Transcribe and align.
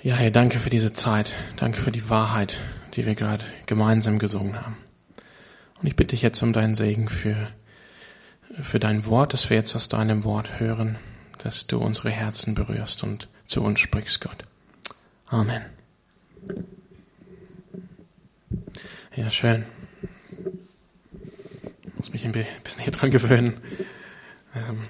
Ja, 0.00 0.14
Herr, 0.14 0.30
danke 0.30 0.60
für 0.60 0.70
diese 0.70 0.92
Zeit. 0.92 1.32
Danke 1.56 1.80
für 1.80 1.90
die 1.90 2.08
Wahrheit, 2.08 2.56
die 2.94 3.04
wir 3.04 3.16
gerade 3.16 3.44
gemeinsam 3.66 4.20
gesungen 4.20 4.60
haben. 4.60 4.76
Und 5.80 5.88
ich 5.88 5.96
bitte 5.96 6.12
dich 6.12 6.22
jetzt 6.22 6.40
um 6.40 6.52
deinen 6.52 6.76
Segen 6.76 7.08
für, 7.08 7.48
für 8.62 8.78
dein 8.78 9.06
Wort, 9.06 9.32
dass 9.32 9.50
wir 9.50 9.56
jetzt 9.56 9.74
aus 9.74 9.88
deinem 9.88 10.22
Wort 10.22 10.60
hören, 10.60 10.98
dass 11.38 11.66
du 11.66 11.78
unsere 11.78 12.10
Herzen 12.10 12.54
berührst 12.54 13.02
und 13.02 13.26
zu 13.44 13.60
uns 13.64 13.80
sprichst, 13.80 14.20
Gott. 14.20 14.44
Amen. 15.26 15.62
Ja, 19.16 19.32
schön. 19.32 19.64
Ich 21.82 21.94
muss 21.96 22.12
mich 22.12 22.24
ein 22.24 22.30
bisschen 22.30 22.84
hier 22.84 22.92
dran 22.92 23.10
gewöhnen. 23.10 23.60
Ähm 24.54 24.84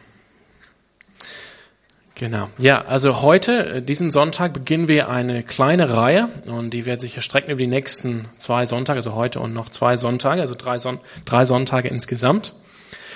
Genau. 2.19 2.49
Ja, 2.59 2.83
also 2.83 3.23
heute, 3.23 3.77
äh, 3.77 3.83
diesen 3.83 4.11
Sonntag, 4.11 4.53
beginnen 4.53 4.89
wir 4.89 5.09
eine 5.09 5.45
kleine 5.45 5.97
Reihe 5.97 6.29
und 6.49 6.71
die 6.71 6.85
wird 6.85 7.01
sich 7.01 7.17
erstrecken 7.17 7.53
über 7.53 7.61
die 7.61 7.69
nächsten 7.69 8.29
zwei 8.37 8.67
Sonntage, 8.67 8.97
also 8.97 9.15
heute 9.15 9.39
und 9.39 9.55
noch 9.55 9.69
zwei 9.69 9.97
Sonntage, 9.97 10.41
also 10.41 10.57
drei, 10.59 10.81
Son 10.81 10.99
drei 11.25 11.45
Sonntage 11.45 11.87
insgesamt. 11.87 12.55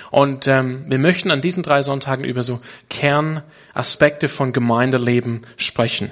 Und 0.09 0.47
ähm, 0.47 0.85
wir 0.87 0.99
möchten 0.99 1.31
an 1.31 1.41
diesen 1.41 1.63
drei 1.63 1.81
Sonntagen 1.81 2.23
über 2.23 2.43
so 2.43 2.61
Kernaspekte 2.89 4.29
von 4.29 4.53
Gemeindeleben 4.53 5.41
sprechen. 5.57 6.11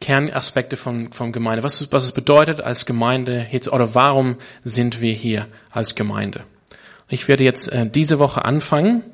Kernaspekte 0.00 0.76
von, 0.76 1.12
von 1.12 1.30
Gemeinde. 1.30 1.62
Was, 1.62 1.92
was 1.92 2.02
es 2.02 2.12
bedeutet 2.12 2.60
als 2.60 2.84
Gemeinde 2.84 3.46
jetzt, 3.52 3.70
oder 3.70 3.94
warum 3.94 4.38
sind 4.64 5.00
wir 5.00 5.12
hier 5.12 5.46
als 5.70 5.94
Gemeinde? 5.94 6.42
Ich 7.08 7.28
werde 7.28 7.44
jetzt 7.44 7.70
äh, 7.70 7.86
diese 7.88 8.18
Woche 8.18 8.44
anfangen 8.44 9.04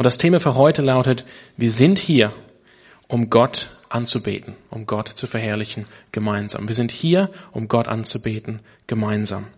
und 0.00 0.04
das 0.04 0.16
Thema 0.16 0.40
für 0.40 0.54
heute 0.54 0.80
lautet, 0.80 1.26
wir 1.58 1.70
sind 1.70 1.98
hier, 1.98 2.32
um 3.06 3.28
Gott 3.28 3.68
anzubeten, 3.90 4.56
um 4.70 4.86
Gott 4.86 5.08
zu 5.08 5.26
verherrlichen 5.26 5.84
gemeinsam. 6.10 6.66
Wir 6.68 6.74
sind 6.74 6.90
hier, 6.90 7.28
um 7.52 7.68
Gott 7.68 7.86
anzubeten 7.86 8.60
gemeinsam. 8.86 9.48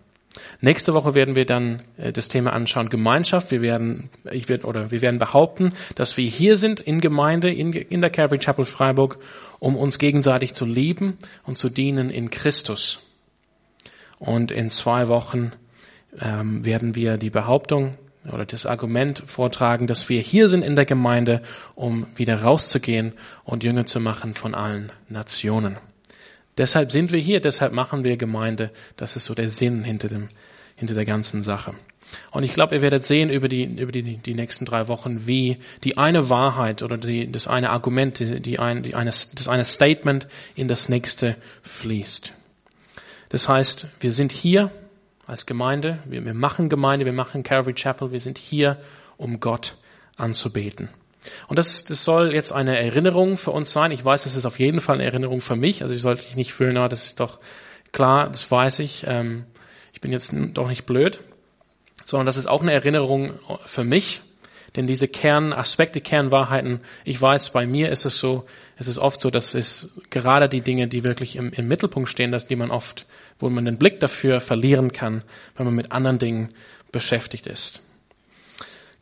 Nächste 0.59 0.93
Woche 0.93 1.15
werden 1.15 1.35
wir 1.35 1.45
dann 1.45 1.81
äh, 1.95 2.11
das 2.11 2.27
Thema 2.27 2.51
anschauen 2.51 2.89
Gemeinschaft. 2.89 3.51
Wir 3.51 3.61
werden, 3.61 4.09
ich 4.33 4.49
werde, 4.49 4.65
oder 4.65 4.91
wir 4.91 5.01
werden 5.01 5.17
behaupten, 5.17 5.71
dass 5.95 6.17
wir 6.17 6.27
hier 6.27 6.57
sind 6.57 6.81
in 6.81 6.99
Gemeinde, 6.99 7.49
in, 7.49 7.71
in 7.71 8.01
der 8.01 8.09
Calvary 8.09 8.39
Chapel 8.39 8.65
Freiburg, 8.65 9.19
um 9.59 9.77
uns 9.77 9.97
gegenseitig 9.97 10.55
zu 10.55 10.65
lieben 10.65 11.17
und 11.45 11.57
zu 11.57 11.69
dienen 11.69 12.09
in 12.09 12.29
Christus. 12.31 12.99
Und 14.19 14.51
in 14.51 14.69
zwei 14.69 15.07
Wochen 15.07 15.53
ähm, 16.19 16.65
werden 16.65 16.95
wir 16.95 17.15
die 17.15 17.29
Behauptung 17.29 17.95
oder 18.31 18.45
das 18.45 18.65
Argument 18.65 19.23
vortragen, 19.25 19.87
dass 19.87 20.09
wir 20.09 20.21
hier 20.21 20.47
sind 20.47 20.63
in 20.63 20.75
der 20.75 20.85
Gemeinde, 20.85 21.41
um 21.75 22.07
wieder 22.15 22.41
rauszugehen 22.41 23.13
und 23.43 23.63
Jünger 23.63 23.85
zu 23.85 23.99
machen 23.99 24.33
von 24.33 24.55
allen 24.55 24.91
Nationen. 25.09 25.77
Deshalb 26.57 26.91
sind 26.91 27.11
wir 27.11 27.19
hier, 27.19 27.41
deshalb 27.41 27.73
machen 27.73 28.03
wir 28.03 28.15
Gemeinde. 28.17 28.71
Das 28.95 29.15
ist 29.15 29.25
so 29.25 29.33
der 29.33 29.49
Sinn 29.49 29.83
hinter 29.83 30.07
dem, 30.07 30.29
hinter 30.75 30.93
der 30.93 31.05
ganzen 31.05 31.43
Sache. 31.43 31.73
Und 32.31 32.43
ich 32.43 32.53
glaube, 32.53 32.75
ihr 32.75 32.81
werdet 32.81 33.05
sehen 33.05 33.29
über 33.29 33.47
die, 33.47 33.63
über 33.63 33.91
die, 33.91 34.17
die 34.17 34.35
nächsten 34.35 34.65
drei 34.65 34.87
Wochen, 34.87 35.25
wie 35.25 35.57
die 35.83 35.97
eine 35.97 36.29
Wahrheit 36.29 36.83
oder 36.83 36.97
die, 36.97 37.31
das 37.31 37.47
eine 37.47 37.71
Argument, 37.71 38.19
die 38.19 38.59
ein, 38.59 38.83
die 38.83 38.95
eine, 38.95 39.09
das 39.09 39.47
eine 39.47 39.65
Statement 39.65 40.27
in 40.55 40.67
das 40.67 40.89
nächste 40.89 41.35
fließt. 41.63 42.33
Das 43.29 43.49
heißt, 43.49 43.87
wir 43.99 44.11
sind 44.11 44.31
hier, 44.31 44.69
als 45.25 45.45
Gemeinde. 45.45 45.99
Wir, 46.05 46.23
wir 46.25 46.33
machen 46.33 46.69
Gemeinde, 46.69 47.05
wir 47.05 47.13
machen 47.13 47.43
Calvary 47.43 47.73
Chapel. 47.73 48.11
Wir 48.11 48.19
sind 48.19 48.37
hier, 48.37 48.77
um 49.17 49.39
Gott 49.39 49.75
anzubeten. 50.17 50.89
Und 51.47 51.57
das, 51.57 51.85
das 51.85 52.03
soll 52.03 52.33
jetzt 52.33 52.51
eine 52.51 52.77
Erinnerung 52.77 53.37
für 53.37 53.51
uns 53.51 53.71
sein. 53.71 53.91
Ich 53.91 54.03
weiß, 54.03 54.23
das 54.23 54.35
ist 54.35 54.45
auf 54.45 54.59
jeden 54.59 54.81
Fall 54.81 54.95
eine 54.95 55.05
Erinnerung 55.05 55.41
für 55.41 55.55
mich. 55.55 55.81
Also 55.81 55.95
ich 55.95 56.01
sollte 56.01 56.23
mich 56.25 56.35
nicht 56.35 56.53
fühlen, 56.53 56.73
na, 56.75 56.89
das 56.89 57.05
ist 57.05 57.19
doch 57.19 57.39
klar, 57.91 58.27
das 58.29 58.49
weiß 58.49 58.79
ich. 58.79 59.05
Ähm, 59.07 59.45
ich 59.93 60.01
bin 60.01 60.11
jetzt 60.11 60.33
doch 60.53 60.67
nicht 60.67 60.85
blöd. 60.85 61.19
Sondern 62.05 62.25
das 62.25 62.37
ist 62.37 62.47
auch 62.47 62.61
eine 62.61 62.73
Erinnerung 62.73 63.39
für 63.65 63.85
mich. 63.85 64.21
Denn 64.75 64.87
diese 64.87 65.07
Kernaspekte, 65.07 66.01
Kernwahrheiten, 66.01 66.81
ich 67.05 67.21
weiß, 67.21 67.51
bei 67.51 67.67
mir 67.67 67.91
ist 67.91 68.05
es 68.05 68.17
so, 68.17 68.45
es 68.77 68.87
ist 68.87 68.97
oft 68.97 69.21
so, 69.21 69.29
dass 69.29 69.53
es 69.53 70.01
gerade 70.09 70.49
die 70.49 70.61
Dinge, 70.61 70.87
die 70.87 71.03
wirklich 71.03 71.35
im, 71.35 71.53
im 71.53 71.67
Mittelpunkt 71.67 72.09
stehen, 72.09 72.31
dass 72.31 72.47
die 72.47 72.55
man 72.55 72.71
oft 72.71 73.05
wo 73.43 73.49
man 73.49 73.65
den 73.65 73.77
Blick 73.77 73.99
dafür 73.99 74.39
verlieren 74.39 74.93
kann, 74.93 75.23
wenn 75.57 75.65
man 75.65 75.75
mit 75.75 75.91
anderen 75.91 76.17
Dingen 76.17 76.53
beschäftigt 76.91 77.45
ist. 77.45 77.81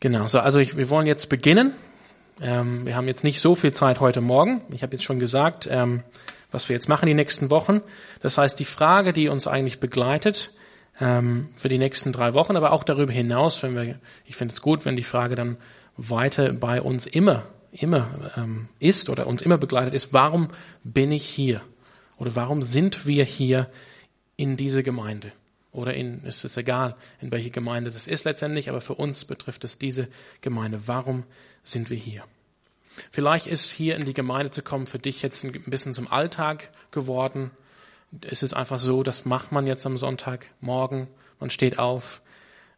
Genau, 0.00 0.26
so, 0.26 0.40
also 0.40 0.58
ich, 0.58 0.76
wir 0.76 0.90
wollen 0.90 1.06
jetzt 1.06 1.28
beginnen. 1.28 1.72
Ähm, 2.40 2.84
wir 2.84 2.96
haben 2.96 3.06
jetzt 3.06 3.22
nicht 3.22 3.40
so 3.40 3.54
viel 3.54 3.72
Zeit 3.72 4.00
heute 4.00 4.20
Morgen. 4.20 4.62
Ich 4.74 4.82
habe 4.82 4.94
jetzt 4.94 5.04
schon 5.04 5.20
gesagt, 5.20 5.68
ähm, 5.70 6.02
was 6.50 6.68
wir 6.68 6.74
jetzt 6.74 6.88
machen 6.88 7.06
die 7.06 7.14
nächsten 7.14 7.50
Wochen. 7.50 7.82
Das 8.20 8.36
heißt, 8.36 8.58
die 8.58 8.64
Frage, 8.64 9.12
die 9.12 9.28
uns 9.28 9.46
eigentlich 9.46 9.78
begleitet 9.78 10.50
ähm, 11.00 11.48
für 11.56 11.68
die 11.68 11.78
nächsten 11.78 12.12
drei 12.12 12.34
Wochen, 12.34 12.56
aber 12.56 12.72
auch 12.72 12.84
darüber 12.84 13.12
hinaus, 13.12 13.62
wenn 13.62 13.74
wir, 13.74 13.98
ich 14.24 14.36
finde 14.36 14.54
es 14.54 14.62
gut, 14.62 14.84
wenn 14.84 14.96
die 14.96 15.02
Frage 15.02 15.34
dann 15.34 15.56
weiter 15.96 16.52
bei 16.52 16.80
uns 16.80 17.06
immer, 17.06 17.44
immer 17.72 18.32
ähm, 18.36 18.68
ist 18.78 19.08
oder 19.08 19.26
uns 19.26 19.42
immer 19.42 19.58
begleitet 19.58 19.94
ist, 19.94 20.12
warum 20.12 20.48
bin 20.84 21.12
ich 21.12 21.24
hier? 21.24 21.62
Oder 22.18 22.34
warum 22.36 22.62
sind 22.62 23.06
wir 23.06 23.24
hier 23.24 23.68
in 24.36 24.56
diese 24.56 24.82
Gemeinde. 24.82 25.32
Oder 25.70 25.94
in, 25.94 26.24
ist 26.24 26.44
es 26.44 26.56
egal, 26.56 26.96
in 27.20 27.32
welche 27.32 27.50
Gemeinde 27.50 27.90
das 27.90 28.06
ist 28.06 28.24
letztendlich, 28.24 28.68
aber 28.68 28.80
für 28.80 28.94
uns 28.94 29.24
betrifft 29.24 29.64
es 29.64 29.78
diese 29.78 30.08
Gemeinde. 30.40 30.86
Warum 30.86 31.24
sind 31.64 31.88
wir 31.90 31.96
hier? 31.96 32.24
Vielleicht 33.10 33.46
ist 33.46 33.70
hier 33.70 33.96
in 33.96 34.04
die 34.04 34.12
Gemeinde 34.12 34.50
zu 34.50 34.62
kommen 34.62 34.86
für 34.86 34.98
dich 34.98 35.22
jetzt 35.22 35.44
ein 35.44 35.52
bisschen 35.66 35.94
zum 35.94 36.08
Alltag 36.08 36.70
geworden. 36.90 37.52
Es 38.20 38.42
ist 38.42 38.54
einfach 38.54 38.78
so, 38.78 39.02
das 39.02 39.24
macht 39.24 39.52
man 39.52 39.66
jetzt 39.66 39.86
am 39.86 39.96
Sonntagmorgen. 39.96 41.08
Man 41.40 41.50
steht 41.50 41.78
auf, 41.78 42.22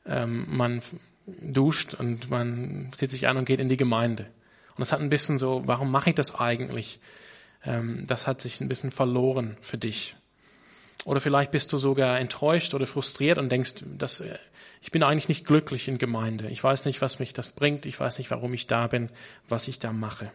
ähm, 0.06 0.46
man 0.48 0.80
duscht 1.26 1.94
und 1.94 2.30
man 2.30 2.90
zieht 2.92 3.10
sich 3.10 3.28
an 3.28 3.36
und 3.36 3.44
geht 3.44 3.60
in 3.60 3.68
die 3.68 3.76
Gemeinde. 3.76 4.24
Und 4.70 4.80
das 4.80 4.92
hat 4.92 5.00
ein 5.00 5.10
bisschen 5.10 5.38
so, 5.38 5.62
warum 5.66 5.90
mache 5.90 6.10
ich 6.10 6.16
das 6.16 6.34
eigentlich? 6.34 7.00
Ähm, 7.64 8.04
das 8.06 8.26
hat 8.26 8.40
sich 8.40 8.60
ein 8.60 8.68
bisschen 8.68 8.90
verloren 8.90 9.56
für 9.60 9.78
dich. 9.78 10.16
Oder 11.04 11.20
vielleicht 11.20 11.50
bist 11.50 11.72
du 11.72 11.78
sogar 11.78 12.18
enttäuscht 12.18 12.74
oder 12.74 12.86
frustriert 12.86 13.38
und 13.38 13.50
denkst, 13.50 13.84
dass, 13.98 14.20
äh, 14.20 14.38
ich 14.80 14.90
bin 14.90 15.02
eigentlich 15.02 15.28
nicht 15.28 15.46
glücklich 15.46 15.88
in 15.88 15.98
Gemeinde. 15.98 16.48
Ich 16.48 16.62
weiß 16.62 16.84
nicht, 16.86 17.00
was 17.00 17.18
mich 17.18 17.32
das 17.32 17.50
bringt. 17.50 17.86
Ich 17.86 17.98
weiß 17.98 18.18
nicht, 18.18 18.30
warum 18.30 18.52
ich 18.54 18.66
da 18.66 18.86
bin, 18.86 19.10
was 19.48 19.68
ich 19.68 19.78
da 19.78 19.92
mache. 19.92 20.30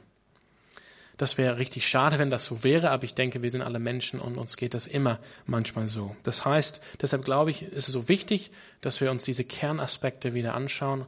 Das 1.20 1.38
wäre 1.38 1.60
richtig 1.60 1.88
schade, 1.88 2.18
wenn 2.18 2.32
das 2.32 2.46
so 2.46 2.64
wäre, 2.64 2.90
aber 2.90 3.04
ich 3.04 3.14
denke, 3.14 3.44
wir 3.44 3.52
sind 3.52 3.62
alle 3.62 3.78
Menschen 3.78 4.20
und 4.20 4.38
uns 4.38 4.58
geht 4.58 4.74
das 4.74 4.88
immer 4.88 5.20
manchmal 5.46 5.88
so. 5.88 6.16
Das 6.24 6.46
heißt, 6.46 6.82
deshalb 7.02 7.24
glaube 7.24 7.52
ich, 7.52 7.62
ist 7.62 7.88
es 7.88 7.94
so 7.94 8.10
wichtig, 8.10 8.52
dass 8.82 9.02
wir 9.02 9.12
uns 9.12 9.24
diese 9.24 9.44
Kernaspekte 9.44 10.34
wieder 10.34 10.56
anschauen 10.56 11.06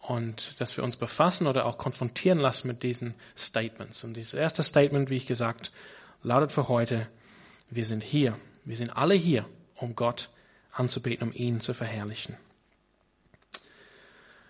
und 0.00 0.60
dass 0.60 0.76
wir 0.76 0.84
uns 0.84 0.96
befassen 0.96 1.46
oder 1.46 1.66
auch 1.66 1.78
konfrontieren 1.78 2.38
lassen 2.38 2.68
mit 2.68 2.84
diesen 2.84 3.14
Statements. 3.36 4.04
Und 4.04 4.16
dieses 4.16 4.34
erste 4.34 4.62
Statement, 4.62 5.10
wie 5.10 5.16
ich 5.16 5.26
gesagt, 5.26 5.72
lautet 6.22 6.52
für 6.52 6.68
heute, 6.68 7.08
wir 7.70 7.84
sind 7.84 8.04
hier 8.04 8.36
wir 8.64 8.76
sind 8.76 8.96
alle 8.96 9.14
hier, 9.14 9.44
um 9.76 9.94
Gott 9.94 10.30
anzubeten, 10.72 11.28
um 11.28 11.34
ihn 11.34 11.60
zu 11.60 11.74
verherrlichen. 11.74 12.36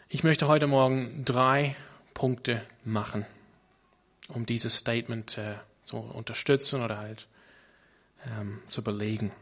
Ich 0.08 0.22
möchte 0.22 0.46
heute 0.46 0.68
Morgen 0.68 1.24
drei 1.24 1.74
Punkte 2.14 2.62
machen, 2.84 3.26
um 4.28 4.46
dieses 4.46 4.76
Statement 4.76 5.38
äh, 5.38 5.54
zu 5.84 5.98
unterstützen 5.98 6.82
oder 6.82 6.98
halt 6.98 7.26
ähm, 8.26 8.60
zu 8.68 8.82
belegen. 8.82 9.32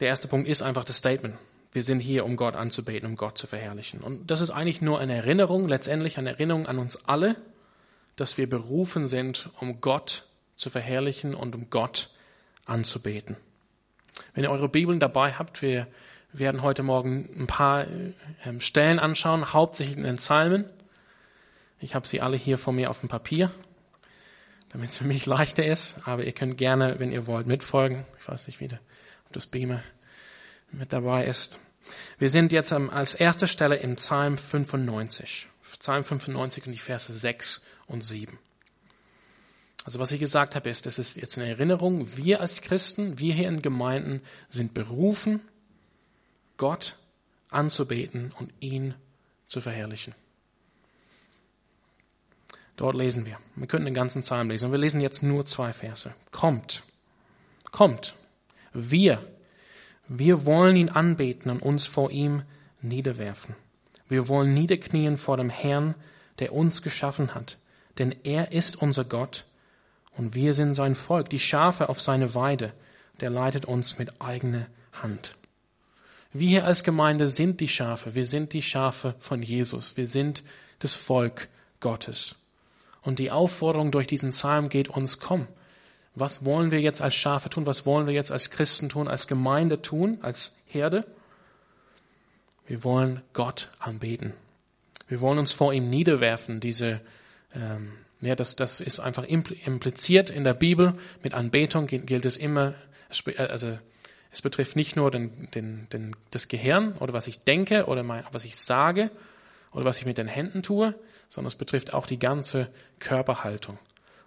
Der 0.00 0.08
erste 0.08 0.28
Punkt 0.28 0.48
ist 0.48 0.62
einfach 0.62 0.84
das 0.84 0.98
Statement. 0.98 1.36
Wir 1.72 1.82
sind 1.82 2.00
hier, 2.00 2.24
um 2.24 2.36
Gott 2.36 2.54
anzubeten, 2.54 3.08
um 3.08 3.16
Gott 3.16 3.36
zu 3.36 3.46
verherrlichen. 3.46 4.00
Und 4.00 4.30
das 4.30 4.40
ist 4.40 4.50
eigentlich 4.50 4.80
nur 4.80 5.00
eine 5.00 5.14
Erinnerung, 5.14 5.68
letztendlich 5.68 6.18
eine 6.18 6.30
Erinnerung 6.30 6.66
an 6.66 6.78
uns 6.78 6.96
alle, 7.06 7.36
dass 8.16 8.38
wir 8.38 8.48
berufen 8.48 9.08
sind, 9.08 9.50
um 9.60 9.80
Gott 9.80 10.24
zu 10.56 10.70
verherrlichen 10.70 11.34
und 11.34 11.54
um 11.54 11.70
Gott 11.70 12.10
anzubeten. 12.64 13.36
Wenn 14.34 14.44
ihr 14.44 14.50
eure 14.50 14.68
Bibeln 14.68 15.00
dabei 15.00 15.32
habt, 15.32 15.62
wir 15.62 15.88
werden 16.32 16.62
heute 16.62 16.82
Morgen 16.82 17.28
ein 17.36 17.46
paar 17.46 17.86
ähm, 18.44 18.60
Stellen 18.60 18.98
anschauen, 18.98 19.52
hauptsächlich 19.52 19.96
in 19.96 20.04
den 20.04 20.16
Psalmen. 20.16 20.66
Ich 21.84 21.94
habe 21.94 22.08
sie 22.08 22.22
alle 22.22 22.38
hier 22.38 22.56
vor 22.56 22.72
mir 22.72 22.88
auf 22.88 23.00
dem 23.00 23.10
Papier, 23.10 23.50
damit 24.70 24.88
es 24.88 24.96
für 24.96 25.04
mich 25.04 25.26
leichter 25.26 25.66
ist. 25.66 25.96
Aber 26.06 26.24
ihr 26.24 26.32
könnt 26.32 26.56
gerne, 26.56 26.98
wenn 26.98 27.12
ihr 27.12 27.26
wollt, 27.26 27.46
mitfolgen. 27.46 28.06
Ich 28.18 28.26
weiß 28.26 28.46
nicht, 28.46 28.58
wie 28.58 28.70
ob 29.26 29.32
das 29.32 29.46
Beamer 29.46 29.82
mit 30.72 30.94
dabei 30.94 31.26
ist. 31.26 31.58
Wir 32.18 32.30
sind 32.30 32.52
jetzt 32.52 32.72
als 32.72 33.12
erste 33.12 33.46
Stelle 33.46 33.76
im 33.76 33.96
Psalm 33.96 34.38
95. 34.38 35.46
Psalm 35.78 36.04
95 36.04 36.64
und 36.64 36.72
die 36.72 36.78
Verse 36.78 37.12
6 37.12 37.60
und 37.86 38.02
7. 38.02 38.38
Also 39.84 39.98
was 39.98 40.10
ich 40.10 40.20
gesagt 40.20 40.54
habe, 40.54 40.70
ist, 40.70 40.86
das 40.86 40.98
ist 40.98 41.16
jetzt 41.16 41.36
eine 41.36 41.50
Erinnerung, 41.50 42.16
wir 42.16 42.40
als 42.40 42.62
Christen, 42.62 43.18
wir 43.18 43.34
hier 43.34 43.48
in 43.48 43.60
Gemeinden 43.60 44.22
sind 44.48 44.72
berufen, 44.72 45.42
Gott 46.56 46.96
anzubeten 47.50 48.32
und 48.38 48.54
ihn 48.60 48.94
zu 49.46 49.60
verherrlichen. 49.60 50.14
Dort 52.76 52.96
lesen 52.96 53.24
wir. 53.24 53.38
Wir 53.54 53.66
könnten 53.66 53.86
den 53.86 53.94
ganzen 53.94 54.22
Psalm 54.22 54.50
lesen. 54.50 54.72
Wir 54.72 54.78
lesen 54.78 55.00
jetzt 55.00 55.22
nur 55.22 55.44
zwei 55.44 55.72
Verse. 55.72 56.12
Kommt, 56.32 56.82
kommt, 57.70 58.14
wir, 58.72 59.24
wir 60.08 60.44
wollen 60.44 60.76
ihn 60.76 60.88
anbeten 60.88 61.50
und 61.50 61.62
uns 61.62 61.86
vor 61.86 62.10
ihm 62.10 62.42
niederwerfen. 62.82 63.54
Wir 64.08 64.28
wollen 64.28 64.52
niederknien 64.54 65.16
vor 65.16 65.36
dem 65.36 65.50
Herrn, 65.50 65.94
der 66.40 66.52
uns 66.52 66.82
geschaffen 66.82 67.34
hat. 67.34 67.58
Denn 67.98 68.14
er 68.24 68.52
ist 68.52 68.82
unser 68.82 69.04
Gott 69.04 69.44
und 70.16 70.34
wir 70.34 70.54
sind 70.54 70.74
sein 70.74 70.94
Volk, 70.94 71.30
die 71.30 71.38
Schafe 71.38 71.88
auf 71.88 72.00
seine 72.00 72.34
Weide. 72.34 72.72
Der 73.20 73.30
leitet 73.30 73.64
uns 73.64 73.98
mit 73.98 74.20
eigener 74.20 74.66
Hand. 74.92 75.36
Wir 76.32 76.48
hier 76.48 76.64
als 76.64 76.82
Gemeinde 76.82 77.28
sind 77.28 77.60
die 77.60 77.68
Schafe. 77.68 78.16
Wir 78.16 78.26
sind 78.26 78.52
die 78.52 78.62
Schafe 78.62 79.14
von 79.20 79.42
Jesus. 79.42 79.96
Wir 79.96 80.08
sind 80.08 80.42
das 80.80 80.94
Volk 80.94 81.48
Gottes. 81.78 82.34
Und 83.04 83.18
die 83.18 83.30
Aufforderung 83.30 83.90
durch 83.90 84.06
diesen 84.06 84.30
Psalm 84.30 84.68
geht 84.68 84.88
uns, 84.88 85.20
komm, 85.20 85.46
was 86.14 86.44
wollen 86.44 86.70
wir 86.70 86.80
jetzt 86.80 87.02
als 87.02 87.14
Schafe 87.14 87.50
tun? 87.50 87.66
Was 87.66 87.86
wollen 87.86 88.06
wir 88.06 88.14
jetzt 88.14 88.32
als 88.32 88.50
Christen 88.50 88.88
tun, 88.88 89.08
als 89.08 89.26
Gemeinde 89.26 89.82
tun, 89.82 90.18
als 90.22 90.56
Herde? 90.66 91.04
Wir 92.66 92.82
wollen 92.82 93.20
Gott 93.32 93.70
anbeten. 93.78 94.32
Wir 95.08 95.20
wollen 95.20 95.38
uns 95.38 95.52
vor 95.52 95.74
ihm 95.74 95.90
niederwerfen. 95.90 96.60
Diese, 96.60 97.00
ähm, 97.54 97.92
ja, 98.20 98.34
das, 98.34 98.56
das 98.56 98.80
ist 98.80 99.00
einfach 99.00 99.24
impliziert 99.24 100.30
in 100.30 100.44
der 100.44 100.54
Bibel. 100.54 100.94
Mit 101.22 101.34
Anbetung 101.34 101.86
gilt 101.86 102.24
es 102.24 102.36
immer, 102.36 102.74
also 103.36 103.76
es 104.30 104.40
betrifft 104.40 104.76
nicht 104.76 104.96
nur 104.96 105.10
den, 105.10 105.50
den, 105.50 105.88
den, 105.92 106.16
das 106.30 106.48
Gehirn 106.48 106.92
oder 107.00 107.12
was 107.12 107.26
ich 107.26 107.44
denke 107.44 107.86
oder 107.86 108.02
mein, 108.02 108.24
was 108.32 108.44
ich 108.44 108.56
sage 108.56 109.10
oder 109.72 109.84
was 109.84 109.98
ich 109.98 110.06
mit 110.06 110.16
den 110.16 110.28
Händen 110.28 110.62
tue, 110.62 110.94
sondern 111.34 111.48
es 111.48 111.56
betrifft 111.56 111.94
auch 111.94 112.06
die 112.06 112.18
ganze 112.18 112.70
Körperhaltung. 113.00 113.78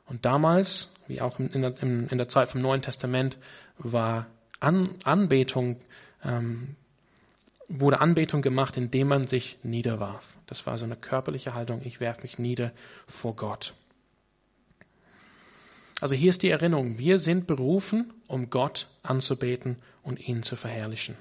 Und 0.05 0.25
damals, 0.25 0.89
wie 1.07 1.21
auch 1.21 1.39
in 1.39 1.61
der, 1.61 1.81
in 1.81 2.17
der 2.17 2.27
Zeit 2.27 2.49
vom 2.49 2.61
Neuen 2.61 2.81
Testament, 2.81 3.37
war 3.77 4.27
An, 4.59 4.89
Anbetung 5.03 5.77
ähm, 6.23 6.75
wurde 7.67 7.99
Anbetung 7.99 8.41
gemacht, 8.41 8.77
indem 8.77 9.09
man 9.09 9.27
sich 9.27 9.57
niederwarf. 9.63 10.37
Das 10.45 10.65
war 10.65 10.77
so 10.77 10.85
eine 10.85 10.95
körperliche 10.95 11.53
Haltung, 11.53 11.81
ich 11.83 11.99
werfe 11.99 12.21
mich 12.21 12.39
nieder 12.39 12.71
vor 13.07 13.35
Gott. 13.35 13.73
Also 15.99 16.15
hier 16.15 16.29
ist 16.29 16.43
die 16.43 16.49
Erinnerung, 16.49 16.97
wir 16.97 17.17
sind 17.17 17.47
berufen, 17.47 18.13
um 18.27 18.49
Gott 18.49 18.87
anzubeten 19.03 19.77
und 20.03 20.19
ihn 20.27 20.43
zu 20.43 20.55
verherrlichen. 20.55 21.17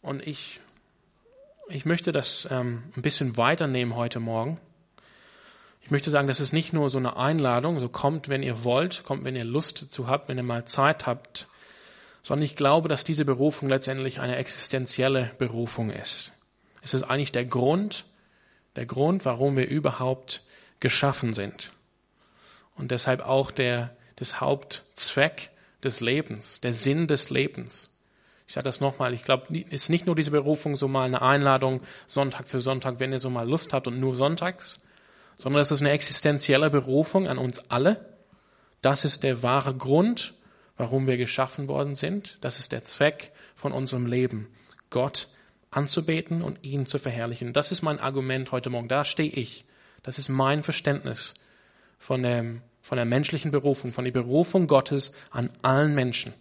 Und 0.00 0.26
ich, 0.26 0.60
ich 1.68 1.84
möchte 1.84 2.12
das 2.12 2.46
ähm, 2.50 2.82
ein 2.96 3.02
bisschen 3.02 3.36
weiternehmen 3.36 3.96
heute 3.96 4.20
Morgen. 4.20 4.60
Ich 5.80 5.90
möchte 5.90 6.10
sagen, 6.10 6.28
das 6.28 6.40
ist 6.40 6.52
nicht 6.52 6.72
nur 6.72 6.88
so 6.90 6.98
eine 6.98 7.16
Einladung, 7.16 7.78
so 7.78 7.88
kommt, 7.88 8.28
wenn 8.28 8.42
ihr 8.42 8.64
wollt, 8.64 9.04
kommt, 9.04 9.24
wenn 9.24 9.36
ihr 9.36 9.44
Lust 9.44 9.82
dazu 9.82 10.08
habt, 10.08 10.28
wenn 10.28 10.38
ihr 10.38 10.42
mal 10.42 10.64
Zeit 10.64 11.06
habt, 11.06 11.48
sondern 12.22 12.44
ich 12.44 12.56
glaube, 12.56 12.88
dass 12.88 13.04
diese 13.04 13.24
Berufung 13.24 13.68
letztendlich 13.68 14.20
eine 14.20 14.36
existenzielle 14.36 15.32
Berufung 15.38 15.90
ist. 15.90 16.32
Es 16.82 16.94
ist 16.94 17.02
eigentlich 17.02 17.32
der 17.32 17.44
Grund, 17.44 18.04
der 18.76 18.86
Grund, 18.86 19.24
warum 19.24 19.56
wir 19.56 19.68
überhaupt 19.68 20.42
geschaffen 20.80 21.34
sind. 21.34 21.70
Und 22.76 22.90
deshalb 22.90 23.20
auch 23.20 23.50
der, 23.50 23.94
das 24.16 24.40
Hauptzweck 24.40 25.50
des 25.82 26.00
Lebens, 26.00 26.60
der 26.60 26.72
Sinn 26.72 27.06
des 27.06 27.30
Lebens. 27.30 27.93
Ich 28.46 28.52
sage 28.52 28.64
das 28.64 28.80
nochmal, 28.80 29.14
ich 29.14 29.24
glaube, 29.24 29.58
ist 29.58 29.88
nicht 29.88 30.06
nur 30.06 30.14
diese 30.14 30.30
Berufung 30.30 30.76
so 30.76 30.86
mal 30.86 31.04
eine 31.04 31.22
Einladung 31.22 31.80
Sonntag 32.06 32.48
für 32.48 32.60
Sonntag, 32.60 33.00
wenn 33.00 33.12
ihr 33.12 33.18
so 33.18 33.30
mal 33.30 33.48
Lust 33.48 33.72
habt 33.72 33.86
und 33.86 33.98
nur 33.98 34.16
sonntags, 34.16 34.82
sondern 35.36 35.62
es 35.62 35.70
ist 35.70 35.80
eine 35.80 35.90
existenzielle 35.90 36.70
Berufung 36.70 37.26
an 37.26 37.38
uns 37.38 37.70
alle. 37.70 38.18
Das 38.82 39.04
ist 39.04 39.22
der 39.22 39.42
wahre 39.42 39.74
Grund, 39.74 40.34
warum 40.76 41.06
wir 41.06 41.16
geschaffen 41.16 41.68
worden 41.68 41.94
sind. 41.94 42.38
Das 42.42 42.58
ist 42.58 42.72
der 42.72 42.84
Zweck 42.84 43.32
von 43.54 43.72
unserem 43.72 44.06
Leben, 44.06 44.48
Gott 44.90 45.28
anzubeten 45.70 46.42
und 46.42 46.62
ihn 46.62 46.86
zu 46.86 46.98
verherrlichen. 46.98 47.52
Das 47.52 47.72
ist 47.72 47.82
mein 47.82 47.98
Argument 47.98 48.52
heute 48.52 48.70
Morgen. 48.70 48.88
Da 48.88 49.04
stehe 49.04 49.30
ich. 49.30 49.64
Das 50.02 50.18
ist 50.18 50.28
mein 50.28 50.62
Verständnis 50.62 51.34
von 51.98 52.22
der, 52.22 52.44
von 52.82 52.96
der 52.96 53.06
menschlichen 53.06 53.50
Berufung, 53.50 53.92
von 53.92 54.04
der 54.04 54.12
Berufung 54.12 54.66
Gottes 54.66 55.14
an 55.30 55.50
allen 55.62 55.94
Menschen. 55.94 56.34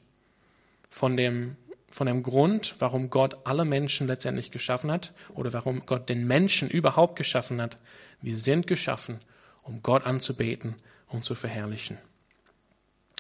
Von 0.90 1.18
dem, 1.18 1.56
von 1.94 2.08
dem 2.08 2.24
Grund, 2.24 2.76
warum 2.80 3.12
Gott 3.12 3.46
alle 3.46 3.66
Menschen 3.66 4.08
letztendlich 4.08 4.50
geschaffen 4.50 4.92
hat 4.92 5.14
oder 5.36 5.54
warum 5.54 5.86
Gott 5.86 6.10
den 6.10 6.26
Menschen 6.26 6.68
überhaupt 6.70 7.16
geschaffen 7.16 7.62
hat. 7.62 7.78
Wir 8.20 8.40
sind 8.40 8.66
geschaffen, 8.66 9.20
um 9.62 9.84
Gott 9.84 10.04
anzubeten 10.04 10.76
und 11.08 11.24
zu 11.24 11.36
verherrlichen. 11.36 12.00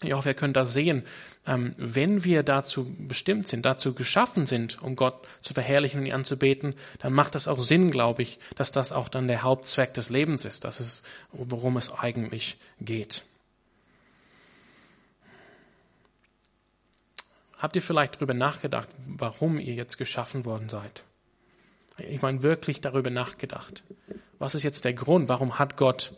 Ich 0.02 0.12
hoffe, 0.12 0.30
ihr 0.30 0.36
könnt 0.36 0.58
das 0.58 0.74
sehen. 0.74 1.04
Ähm, 1.46 1.75
wenn 1.78 2.24
wir 2.24 2.42
dazu 2.42 2.92
bestimmt 2.98 3.48
sind, 3.48 3.64
dazu 3.64 3.94
geschaffen 3.94 4.48
sind, 4.48 4.81
um 4.81 4.96
Gott 4.96 5.25
zu 5.40 5.54
verherrlichen 5.54 6.00
und 6.00 6.08
ihn 6.08 6.14
anzubeten, 6.14 6.74
dann 6.98 7.14
macht 7.14 7.36
das 7.36 7.48
auch 7.48 7.62
Sinn, 7.62 7.92
glaube 7.92 8.24
ich, 8.24 8.40
dass 8.56 8.72
das 8.72 8.92
auch 8.92 9.08
dann 9.08 9.28
der 9.28 9.44
Hauptzweck 9.44 9.94
des 9.94 10.10
Lebens 10.10 10.46
ist. 10.46 10.64
Das 10.64 10.80
ist, 10.80 11.04
worum 11.31 11.78
es 11.78 11.94
eigentlich 11.94 12.58
geht. 12.81 13.24
Habt 17.63 17.77
ihr 17.77 17.81
vielleicht 17.81 18.15
darüber 18.15 18.33
nachgedacht, 18.33 18.89
warum 19.07 19.57
ihr 19.57 19.74
jetzt 19.74 19.98
geschaffen 19.98 20.44
worden 20.44 20.68
seid? 20.68 21.06
Ich 21.98 22.21
meine, 22.21 22.44
wirklich 22.44 22.81
darüber 22.81 23.10
nachgedacht. 23.10 23.83
Was 24.38 24.54
ist 24.54 24.63
jetzt 24.63 24.83
der 24.83 24.92
Grund? 24.92 25.30
Warum 25.30 25.60
hat 25.60 25.77
Gott 25.77 26.12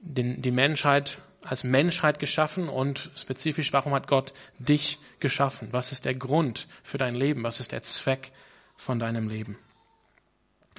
den, 0.00 0.40
die 0.40 0.50
Menschheit 0.50 1.18
als 1.44 1.62
Menschheit 1.62 2.18
geschaffen 2.18 2.70
und 2.70 3.10
spezifisch, 3.16 3.70
warum 3.74 3.92
hat 3.92 4.06
Gott 4.06 4.32
dich 4.58 4.98
geschaffen? 5.20 5.68
Was 5.72 5.92
ist 5.92 6.06
der 6.06 6.14
Grund 6.14 6.66
für 6.82 6.96
dein 6.96 7.14
Leben? 7.14 7.42
Was 7.42 7.60
ist 7.60 7.72
der 7.72 7.82
Zweck 7.82 8.32
von 8.74 8.98
deinem 8.98 9.28
Leben? 9.28 9.58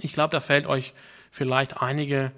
Ich 0.02 0.14
glaube, 0.14 0.32
da 0.32 0.40
fällt 0.40 0.66
euch 0.66 0.96
vielleicht 1.30 1.84
einige 1.84 2.32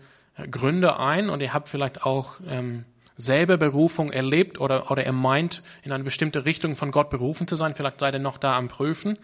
Gründe 0.51 0.99
ein 0.99 1.29
und 1.29 1.39
ihr 1.39 1.53
habt 1.53 1.69
vielleicht 1.69 2.03
auch 2.03 2.33
ähm, 2.45 2.83
selber 3.17 3.57
Berufung 3.57 4.11
erlebt 4.11 4.59
oder, 4.59 4.91
oder 4.91 5.05
ihr 5.05 5.13
meint, 5.13 5.63
in 5.83 5.91
eine 5.91 6.03
bestimmte 6.03 6.45
Richtung 6.45 6.75
von 6.75 6.91
Gott 6.91 7.09
berufen 7.09 7.47
zu 7.47 7.55
sein. 7.55 7.75
Vielleicht 7.75 7.99
seid 7.99 8.13
ihr 8.13 8.19
noch 8.19 8.37
da 8.37 8.57
am 8.57 8.67
Prüfen. 8.67 9.17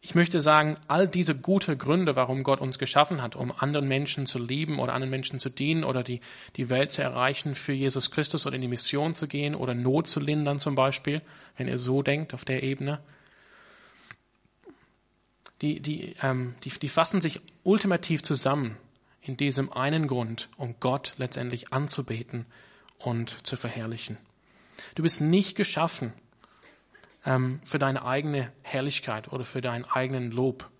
Ich 0.00 0.14
möchte 0.14 0.38
sagen, 0.38 0.76
all 0.86 1.08
diese 1.08 1.34
gute 1.34 1.76
Gründe, 1.76 2.14
warum 2.14 2.44
Gott 2.44 2.60
uns 2.60 2.78
geschaffen 2.78 3.22
hat, 3.22 3.34
um 3.34 3.50
anderen 3.50 3.88
Menschen 3.88 4.26
zu 4.26 4.38
lieben 4.38 4.78
oder 4.78 4.92
anderen 4.92 5.10
Menschen 5.10 5.40
zu 5.40 5.50
dienen 5.50 5.82
oder 5.82 6.04
die, 6.04 6.20
die 6.54 6.70
Welt 6.70 6.92
zu 6.92 7.02
erreichen 7.02 7.54
für 7.56 7.72
Jesus 7.72 8.12
Christus 8.12 8.46
oder 8.46 8.54
in 8.54 8.62
die 8.62 8.68
Mission 8.68 9.14
zu 9.14 9.26
gehen 9.26 9.56
oder 9.56 9.74
Not 9.74 10.06
zu 10.06 10.20
lindern 10.20 10.60
zum 10.60 10.76
Beispiel, 10.76 11.22
wenn 11.56 11.66
ihr 11.66 11.78
so 11.78 12.02
denkt 12.02 12.34
auf 12.34 12.44
der 12.44 12.62
Ebene, 12.62 13.00
die, 15.62 15.80
die, 15.80 16.14
ähm, 16.22 16.54
die, 16.62 16.70
die 16.70 16.88
fassen 16.88 17.20
sich 17.20 17.40
ultimativ 17.64 18.22
zusammen 18.22 18.76
in 19.22 19.36
diesem 19.36 19.72
einen 19.72 20.06
Grund, 20.06 20.48
um 20.56 20.76
Gott 20.78 21.14
letztendlich 21.16 21.72
anzubeten 21.72 22.46
und 22.98 23.46
zu 23.46 23.56
verherrlichen. 23.56 24.18
Du 24.94 25.02
bist 25.02 25.20
nicht 25.20 25.56
geschaffen, 25.56 26.12
ähm, 27.26 27.60
für 27.64 27.78
deine 27.78 28.04
eigene 28.04 28.52
Herrlichkeit 28.62 29.32
oder 29.32 29.44
für 29.44 29.60
deinen 29.60 29.84
eigenen 29.84 30.30
Lob. 30.30 30.70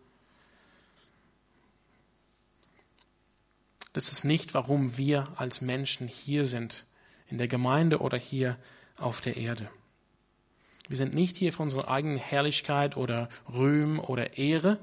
Das 3.92 4.08
ist 4.08 4.24
nicht, 4.24 4.54
warum 4.54 4.96
wir 4.96 5.24
als 5.36 5.60
Menschen 5.60 6.06
hier 6.06 6.46
sind, 6.46 6.84
in 7.28 7.38
der 7.38 7.48
Gemeinde 7.48 7.98
oder 7.98 8.16
hier 8.16 8.56
auf 8.98 9.20
der 9.20 9.36
Erde. 9.36 9.68
Wir 10.88 10.96
sind 10.96 11.14
nicht 11.14 11.36
hier 11.36 11.52
für 11.52 11.62
unsere 11.62 11.88
eigene 11.88 12.18
Herrlichkeit 12.18 12.96
oder 12.96 13.28
Rühm 13.52 13.98
oder 13.98 14.38
Ehre 14.38 14.78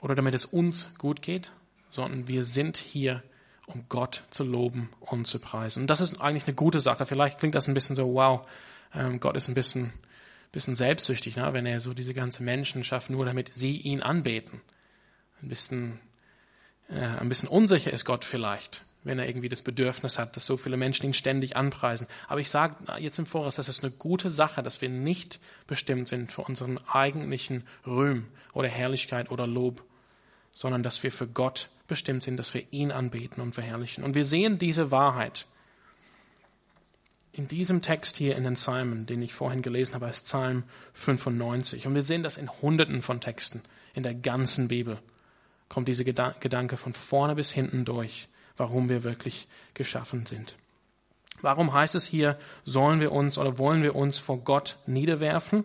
oder 0.00 0.14
damit 0.14 0.34
es 0.34 0.44
uns 0.44 0.94
gut 0.98 1.22
geht, 1.22 1.50
sondern 1.90 2.28
wir 2.28 2.44
sind 2.44 2.76
hier, 2.76 3.22
um 3.70 3.86
Gott 3.88 4.24
zu 4.30 4.44
loben 4.44 4.90
und 5.00 5.26
zu 5.26 5.38
preisen. 5.38 5.82
Und 5.82 5.86
das 5.86 6.00
ist 6.00 6.20
eigentlich 6.20 6.46
eine 6.46 6.54
gute 6.54 6.80
Sache. 6.80 7.06
Vielleicht 7.06 7.38
klingt 7.38 7.54
das 7.54 7.68
ein 7.68 7.74
bisschen 7.74 7.96
so, 7.96 8.14
wow, 8.14 8.46
ähm, 8.94 9.20
Gott 9.20 9.36
ist 9.36 9.48
ein 9.48 9.54
bisschen 9.54 9.92
bisschen 10.52 10.74
selbstsüchtig, 10.74 11.36
ne? 11.36 11.52
wenn 11.52 11.66
er 11.66 11.80
so 11.80 11.94
diese 11.94 12.14
ganzen 12.14 12.44
Menschen 12.44 12.84
schafft, 12.84 13.10
nur 13.10 13.24
damit 13.24 13.52
sie 13.54 13.76
ihn 13.76 14.02
anbeten. 14.02 14.60
Ein 15.42 15.48
bisschen, 15.48 16.00
äh, 16.88 16.98
ein 16.98 17.28
bisschen 17.28 17.48
unsicher 17.48 17.92
ist 17.92 18.04
Gott 18.04 18.24
vielleicht, 18.24 18.84
wenn 19.04 19.18
er 19.18 19.28
irgendwie 19.28 19.48
das 19.48 19.62
Bedürfnis 19.62 20.18
hat, 20.18 20.36
dass 20.36 20.46
so 20.46 20.56
viele 20.56 20.76
Menschen 20.76 21.06
ihn 21.06 21.14
ständig 21.14 21.56
anpreisen. 21.56 22.06
Aber 22.28 22.40
ich 22.40 22.50
sage 22.50 22.76
jetzt 22.98 23.18
im 23.18 23.26
Voraus, 23.26 23.56
das 23.56 23.68
ist 23.68 23.84
eine 23.84 23.92
gute 23.92 24.28
Sache, 24.28 24.62
dass 24.62 24.82
wir 24.82 24.88
nicht 24.88 25.40
bestimmt 25.66 26.08
sind 26.08 26.32
für 26.32 26.42
unseren 26.42 26.78
eigentlichen 26.88 27.64
Rühm 27.86 28.26
oder 28.52 28.68
Herrlichkeit 28.68 29.30
oder 29.30 29.46
Lob, 29.46 29.84
sondern 30.52 30.82
dass 30.82 31.02
wir 31.02 31.12
für 31.12 31.28
Gott 31.28 31.70
bestimmt 31.90 32.22
sind, 32.22 32.38
dass 32.38 32.54
wir 32.54 32.64
ihn 32.70 32.90
anbeten 32.92 33.42
und 33.42 33.54
verherrlichen. 33.54 34.02
Und 34.02 34.14
wir 34.14 34.24
sehen 34.24 34.58
diese 34.58 34.90
Wahrheit 34.90 35.46
in 37.32 37.46
diesem 37.46 37.82
Text 37.82 38.16
hier 38.16 38.36
in 38.36 38.44
den 38.44 38.54
Psalmen, 38.54 39.06
den 39.06 39.22
ich 39.22 39.34
vorhin 39.34 39.62
gelesen 39.62 39.94
habe, 39.94 40.06
als 40.06 40.22
Psalm 40.22 40.64
95. 40.94 41.86
Und 41.86 41.94
wir 41.94 42.02
sehen 42.02 42.22
das 42.22 42.36
in 42.36 42.50
Hunderten 42.50 43.02
von 43.02 43.20
Texten 43.20 43.62
in 43.94 44.02
der 44.02 44.14
ganzen 44.14 44.68
Bibel. 44.68 44.98
kommt 45.68 45.86
dieser 45.86 46.04
Gedanke 46.04 46.76
von 46.76 46.92
vorne 46.92 47.36
bis 47.36 47.52
hinten 47.52 47.84
durch, 47.84 48.28
warum 48.56 48.88
wir 48.88 49.04
wirklich 49.04 49.46
geschaffen 49.74 50.26
sind. 50.26 50.56
Warum 51.42 51.72
heißt 51.72 51.94
es 51.94 52.04
hier, 52.04 52.38
sollen 52.64 53.00
wir 53.00 53.12
uns 53.12 53.38
oder 53.38 53.56
wollen 53.58 53.82
wir 53.82 53.94
uns 53.94 54.18
vor 54.18 54.38
Gott 54.38 54.78
niederwerfen? 54.86 55.64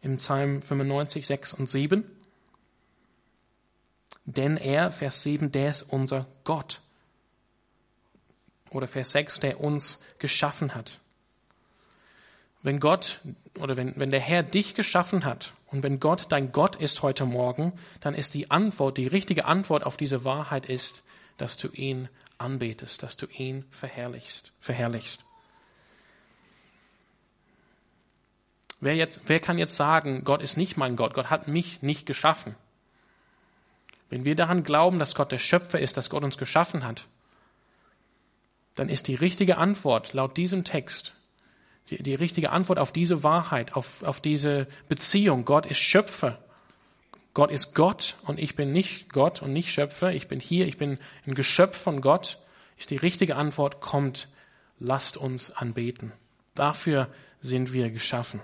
Im 0.00 0.18
Psalm 0.18 0.62
95, 0.62 1.26
6 1.26 1.54
und 1.54 1.68
7. 1.68 2.04
Denn 4.24 4.56
er, 4.56 4.90
Vers 4.90 5.22
7, 5.22 5.50
der 5.52 5.70
ist 5.70 5.82
unser 5.82 6.26
Gott. 6.44 6.80
Oder 8.70 8.86
Vers 8.86 9.10
6, 9.10 9.40
der 9.40 9.60
uns 9.60 10.02
geschaffen 10.18 10.74
hat. 10.74 11.00
Wenn 12.62 12.78
Gott 12.78 13.20
oder 13.58 13.76
wenn, 13.76 13.94
wenn 13.96 14.12
der 14.12 14.20
Herr 14.20 14.44
dich 14.44 14.74
geschaffen 14.74 15.24
hat 15.24 15.52
und 15.66 15.82
wenn 15.82 15.98
Gott 15.98 16.26
dein 16.30 16.52
Gott 16.52 16.76
ist 16.76 17.02
heute 17.02 17.26
Morgen, 17.26 17.72
dann 18.00 18.14
ist 18.14 18.34
die 18.34 18.50
Antwort, 18.50 18.98
die 18.98 19.08
richtige 19.08 19.46
Antwort 19.46 19.84
auf 19.84 19.96
diese 19.96 20.24
Wahrheit 20.24 20.66
ist, 20.66 21.02
dass 21.38 21.56
du 21.56 21.68
ihn 21.68 22.08
anbetest, 22.38 23.02
dass 23.02 23.16
du 23.16 23.26
ihn 23.26 23.64
verherrlichst, 23.70 24.52
verherrlichst. 24.60 25.24
Wer, 28.80 28.96
jetzt, 28.96 29.22
wer 29.26 29.40
kann 29.40 29.58
jetzt 29.58 29.76
sagen, 29.76 30.24
Gott 30.24 30.42
ist 30.42 30.56
nicht 30.56 30.76
mein 30.76 30.96
Gott, 30.96 31.14
Gott 31.14 31.30
hat 31.30 31.48
mich 31.48 31.82
nicht 31.82 32.06
geschaffen? 32.06 32.56
Wenn 34.12 34.24
wir 34.24 34.36
daran 34.36 34.62
glauben, 34.62 34.98
dass 34.98 35.14
Gott 35.14 35.32
der 35.32 35.38
Schöpfer 35.38 35.80
ist, 35.80 35.96
dass 35.96 36.10
Gott 36.10 36.22
uns 36.22 36.36
geschaffen 36.36 36.84
hat, 36.84 37.06
dann 38.74 38.88
ist 38.88 39.08
die 39.08 39.14
richtige 39.14 39.58
Antwort 39.58 40.12
laut 40.12 40.36
diesem 40.36 40.64
Text, 40.64 41.14
die, 41.90 42.02
die 42.02 42.14
richtige 42.14 42.50
Antwort 42.50 42.78
auf 42.78 42.92
diese 42.92 43.22
Wahrheit, 43.22 43.74
auf, 43.74 44.02
auf 44.02 44.20
diese 44.20 44.68
Beziehung, 44.88 45.44
Gott 45.44 45.66
ist 45.66 45.80
Schöpfer 45.80 46.38
Gott 47.34 47.50
ist 47.50 47.74
Gott 47.74 48.16
und 48.24 48.38
ich 48.38 48.56
bin 48.56 48.72
nicht 48.72 49.08
Gott 49.10 49.40
und 49.40 49.52
nicht 49.52 49.72
Schöpfer. 49.72 50.12
Ich 50.12 50.28
bin 50.28 50.38
hier, 50.38 50.66
ich 50.66 50.76
bin 50.76 50.98
ein 51.26 51.34
Geschöpf 51.34 51.78
von 51.78 52.02
Gott. 52.02 52.38
Ist 52.76 52.90
die 52.90 52.96
richtige 52.96 53.36
Antwort, 53.36 53.80
kommt, 53.80 54.28
lasst 54.78 55.16
uns 55.16 55.50
anbeten. 55.50 56.12
Dafür 56.54 57.08
sind 57.40 57.72
wir 57.72 57.90
geschaffen. 57.90 58.42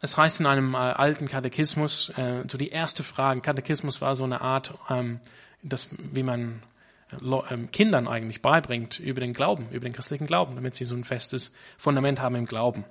Es 0.00 0.16
heißt 0.16 0.40
in 0.40 0.46
einem 0.46 0.74
äh, 0.74 0.78
alten 0.78 1.28
Katechismus, 1.28 2.10
äh, 2.10 2.44
so 2.48 2.56
die 2.56 2.68
erste 2.68 3.02
Frage, 3.02 3.40
Katechismus 3.40 4.00
war 4.00 4.14
so 4.14 4.24
eine 4.24 4.40
Art, 4.40 4.74
ähm, 4.88 5.20
das, 5.62 5.90
wie 5.98 6.22
man 6.22 6.62
äh, 7.10 7.34
ähm, 7.50 7.70
Kindern 7.72 8.06
eigentlich 8.06 8.40
beibringt 8.40 9.00
über 9.00 9.20
den 9.20 9.34
Glauben, 9.34 9.68
über 9.70 9.88
den 9.88 9.92
christlichen 9.92 10.26
Glauben, 10.26 10.54
damit 10.54 10.74
sie 10.74 10.84
so 10.84 10.94
ein 10.94 11.04
festes 11.04 11.52
Fundament 11.76 12.20
haben 12.20 12.36
im 12.36 12.46
Glauben. 12.46 12.84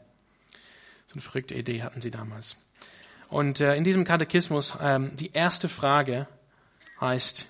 So 1.06 1.14
eine 1.14 1.22
verrückte 1.22 1.56
Idee 1.56 1.84
hatten 1.84 2.02
sie 2.02 2.12
damals. 2.12 2.58
Und 3.30 3.62
äh, 3.62 3.76
in 3.76 3.84
diesem 3.84 4.04
Katechismus, 4.04 4.74
ähm, 4.82 5.16
die 5.16 5.32
erste 5.32 5.70
Frage 5.70 6.28
heißt, 7.00 7.48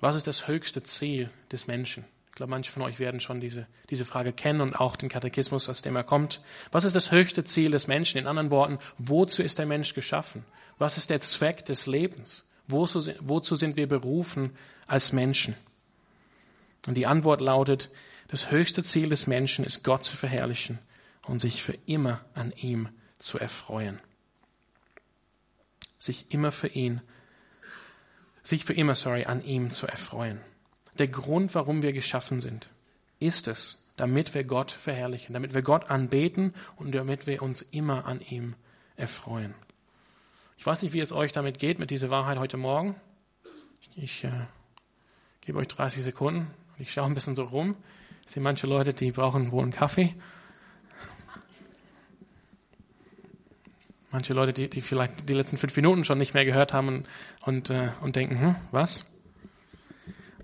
was 0.00 0.16
ist 0.16 0.26
das 0.26 0.48
höchste 0.48 0.82
Ziel 0.82 1.30
des 1.50 1.66
Menschen? 1.66 2.04
Ich 2.34 2.36
glaube, 2.36 2.50
manche 2.50 2.72
von 2.72 2.82
euch 2.82 2.98
werden 2.98 3.20
schon 3.20 3.40
diese, 3.40 3.68
diese 3.90 4.04
Frage 4.04 4.32
kennen 4.32 4.60
und 4.60 4.74
auch 4.74 4.96
den 4.96 5.08
Katechismus, 5.08 5.68
aus 5.68 5.82
dem 5.82 5.94
er 5.94 6.02
kommt. 6.02 6.40
Was 6.72 6.82
ist 6.82 6.96
das 6.96 7.12
höchste 7.12 7.44
Ziel 7.44 7.70
des 7.70 7.86
Menschen? 7.86 8.18
In 8.18 8.26
anderen 8.26 8.50
Worten, 8.50 8.80
wozu 8.98 9.40
ist 9.40 9.60
der 9.60 9.66
Mensch 9.66 9.94
geschaffen? 9.94 10.44
Was 10.76 10.96
ist 10.96 11.10
der 11.10 11.20
Zweck 11.20 11.64
des 11.64 11.86
Lebens? 11.86 12.44
Wozu, 12.66 13.08
wozu 13.20 13.54
sind 13.54 13.76
wir 13.76 13.86
berufen 13.86 14.50
als 14.88 15.12
Menschen? 15.12 15.54
Und 16.88 16.94
die 16.94 17.06
Antwort 17.06 17.40
lautet, 17.40 17.88
das 18.26 18.50
höchste 18.50 18.82
Ziel 18.82 19.10
des 19.10 19.28
Menschen 19.28 19.64
ist 19.64 19.84
Gott 19.84 20.04
zu 20.04 20.16
verherrlichen 20.16 20.80
und 21.28 21.38
sich 21.38 21.62
für 21.62 21.78
immer 21.86 22.20
an 22.34 22.52
ihm 22.56 22.88
zu 23.20 23.38
erfreuen. 23.38 24.00
Sich 26.00 26.32
immer 26.32 26.50
für 26.50 26.66
ihn, 26.66 27.00
sich 28.42 28.64
für 28.64 28.72
immer, 28.72 28.96
sorry, 28.96 29.24
an 29.24 29.40
ihm 29.44 29.70
zu 29.70 29.86
erfreuen. 29.86 30.40
Der 30.98 31.08
Grund, 31.08 31.54
warum 31.54 31.82
wir 31.82 31.92
geschaffen 31.92 32.40
sind, 32.40 32.68
ist 33.18 33.48
es, 33.48 33.84
damit 33.96 34.34
wir 34.34 34.44
Gott 34.44 34.70
verherrlichen, 34.70 35.32
damit 35.32 35.54
wir 35.54 35.62
Gott 35.62 35.90
anbeten 35.90 36.54
und 36.76 36.94
damit 36.94 37.26
wir 37.26 37.42
uns 37.42 37.62
immer 37.62 38.06
an 38.06 38.20
ihm 38.20 38.54
erfreuen. 38.96 39.54
Ich 40.56 40.66
weiß 40.66 40.82
nicht, 40.82 40.92
wie 40.92 41.00
es 41.00 41.12
euch 41.12 41.32
damit 41.32 41.58
geht, 41.58 41.78
mit 41.78 41.90
dieser 41.90 42.10
Wahrheit 42.10 42.38
heute 42.38 42.56
Morgen. 42.56 42.96
Ich, 43.80 44.02
ich 44.02 44.24
äh, 44.24 44.46
gebe 45.40 45.58
euch 45.58 45.68
30 45.68 46.04
Sekunden 46.04 46.50
und 46.76 46.80
ich 46.80 46.92
schaue 46.92 47.06
ein 47.06 47.14
bisschen 47.14 47.34
so 47.34 47.44
rum. 47.44 47.76
Ich 48.24 48.32
sehe 48.32 48.42
manche 48.42 48.66
Leute, 48.66 48.94
die 48.94 49.10
brauchen 49.10 49.52
wohl 49.52 49.62
einen 49.62 49.72
Kaffee. 49.72 50.14
Manche 54.10 54.32
Leute, 54.32 54.52
die, 54.52 54.70
die 54.70 54.80
vielleicht 54.80 55.28
die 55.28 55.32
letzten 55.32 55.56
fünf 55.56 55.74
Minuten 55.74 56.04
schon 56.04 56.18
nicht 56.18 56.34
mehr 56.34 56.44
gehört 56.44 56.72
haben 56.72 56.88
und, 56.88 57.08
und, 57.42 57.70
äh, 57.70 57.90
und 58.00 58.14
denken, 58.14 58.40
hm, 58.40 58.56
was? 58.70 59.04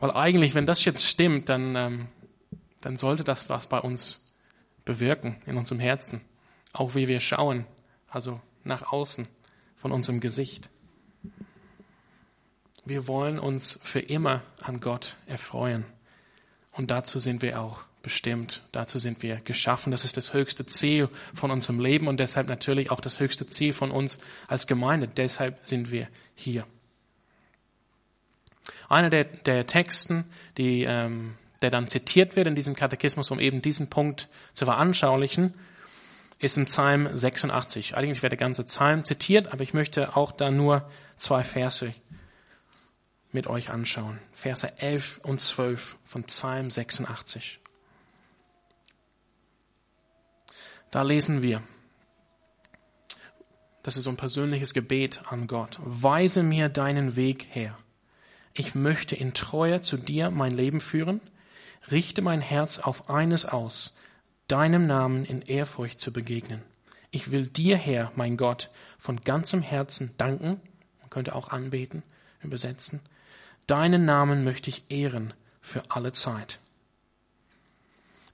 Weil 0.01 0.11
eigentlich, 0.13 0.55
wenn 0.55 0.67
das 0.67 0.85
jetzt 0.85 1.05
stimmt, 1.07 1.49
dann, 1.49 1.77
ähm, 1.77 2.09
dann 2.81 2.97
sollte 2.97 3.23
das 3.23 3.49
was 3.49 3.69
bei 3.69 3.79
uns 3.79 4.35
bewirken 4.85 5.41
in 5.47 5.57
unserem 5.57 5.81
Herzen. 5.81 6.23
Auch 6.73 6.95
wie 6.95 7.07
wir 7.07 7.21
schauen, 7.21 7.67
also 8.09 8.41
nach 8.65 8.93
außen 8.93 9.29
von 9.77 9.93
unserem 9.93 10.21
Gesicht. 10.21 10.71
Wir 12.85 13.07
wollen 13.07 13.39
uns 13.39 13.79
für 13.83 14.01
immer 14.01 14.43
an 14.63 14.81
Gott 14.81 15.17
erfreuen. 15.27 15.85
Und 16.73 16.91
dazu 16.91 17.19
sind 17.19 17.43
wir 17.43 17.61
auch 17.61 17.83
bestimmt. 18.03 18.63
Dazu 18.73 18.99
sind 18.99 19.23
wir 19.23 19.37
geschaffen. 19.37 19.91
Das 19.91 20.05
ist 20.05 20.17
das 20.17 20.33
höchste 20.33 20.65
Ziel 20.65 21.09
von 21.35 21.51
unserem 21.51 21.79
Leben 21.79 22.09
und 22.09 22.19
deshalb 22.19 22.49
natürlich 22.49 22.91
auch 22.91 23.01
das 23.01 23.21
höchste 23.21 23.47
Ziel 23.47 23.73
von 23.75 23.91
uns 23.91 24.21
als 24.49 24.67
Gemeinde. 24.67 25.09
Deshalb 25.09 25.59
sind 25.65 25.91
wir 25.91 26.09
hier. 26.35 26.65
Einer 28.91 29.09
der, 29.09 29.23
der 29.23 29.69
Texten, 29.69 30.25
die, 30.59 30.83
ähm, 30.83 31.37
der 31.63 31.71
dann 31.71 31.87
zitiert 31.87 32.35
wird 32.35 32.49
in 32.49 32.57
diesem 32.57 32.75
Katechismus, 32.75 33.31
um 33.31 33.39
eben 33.39 33.63
diesen 33.63 33.89
Punkt 33.89 34.29
zu 34.53 34.65
veranschaulichen, 34.65 35.55
ist 36.41 36.57
im 36.57 36.67
Psalm 36.67 37.09
86. 37.13 37.97
Eigentlich 37.97 38.23
wird 38.23 38.33
der 38.33 38.39
ganze 38.39 38.65
Psalm 38.65 39.05
zitiert, 39.05 39.53
aber 39.53 39.63
ich 39.63 39.75
möchte 39.75 40.17
auch 40.17 40.33
da 40.33 40.51
nur 40.51 40.91
zwei 41.17 41.45
Verse 41.45 41.95
mit 43.31 43.47
euch 43.47 43.71
anschauen. 43.71 44.19
Verse 44.33 44.71
11 44.79 45.21
und 45.23 45.41
12 45.41 45.97
von 46.03 46.25
Psalm 46.25 46.69
86. 46.69 47.61
Da 50.91 51.03
lesen 51.03 51.43
wir, 51.43 51.63
das 53.85 53.97
ist 53.97 54.03
so 54.03 54.11
ein 54.11 54.17
persönliches 54.17 54.75
Gebet 54.75 55.23
an 55.29 55.47
Gott. 55.47 55.79
Weise 55.81 56.43
mir 56.43 56.69
deinen 56.69 57.15
Weg 57.15 57.47
her. 57.51 57.79
Ich 58.55 58.75
möchte 58.75 59.15
in 59.17 59.35
Treue 59.35 59.81
zu 59.81 59.97
dir 59.97 60.31
mein 60.31 60.53
Leben 60.53 60.81
führen. 60.81 61.21
Richte 61.91 62.23
mein 62.23 62.41
Herz 62.41 62.79
auf 62.79 63.09
eines 63.09 63.45
aus, 63.45 63.97
deinem 64.49 64.87
Namen 64.87 65.25
in 65.25 65.43
Ehrfurcht 65.43 66.01
zu 66.01 66.13
begegnen. 66.13 66.63
Ich 67.11 67.31
will 67.31 67.47
dir, 67.47 67.77
Herr, 67.77 68.13
mein 68.17 68.37
Gott, 68.37 68.71
von 68.99 69.21
ganzem 69.23 69.63
Herzen 69.63 70.15
danken. 70.19 70.61
Man 71.01 71.11
könnte 71.11 71.35
auch 71.35 71.49
anbeten, 71.49 72.03
übersetzen. 72.43 73.01
Deinen 73.67 74.05
Namen 74.05 74.45
möchte 74.45 74.71
ich 74.71 74.91
ehren 74.91 75.33
für 75.61 75.91
alle 75.91 76.13
Zeit. 76.13 76.59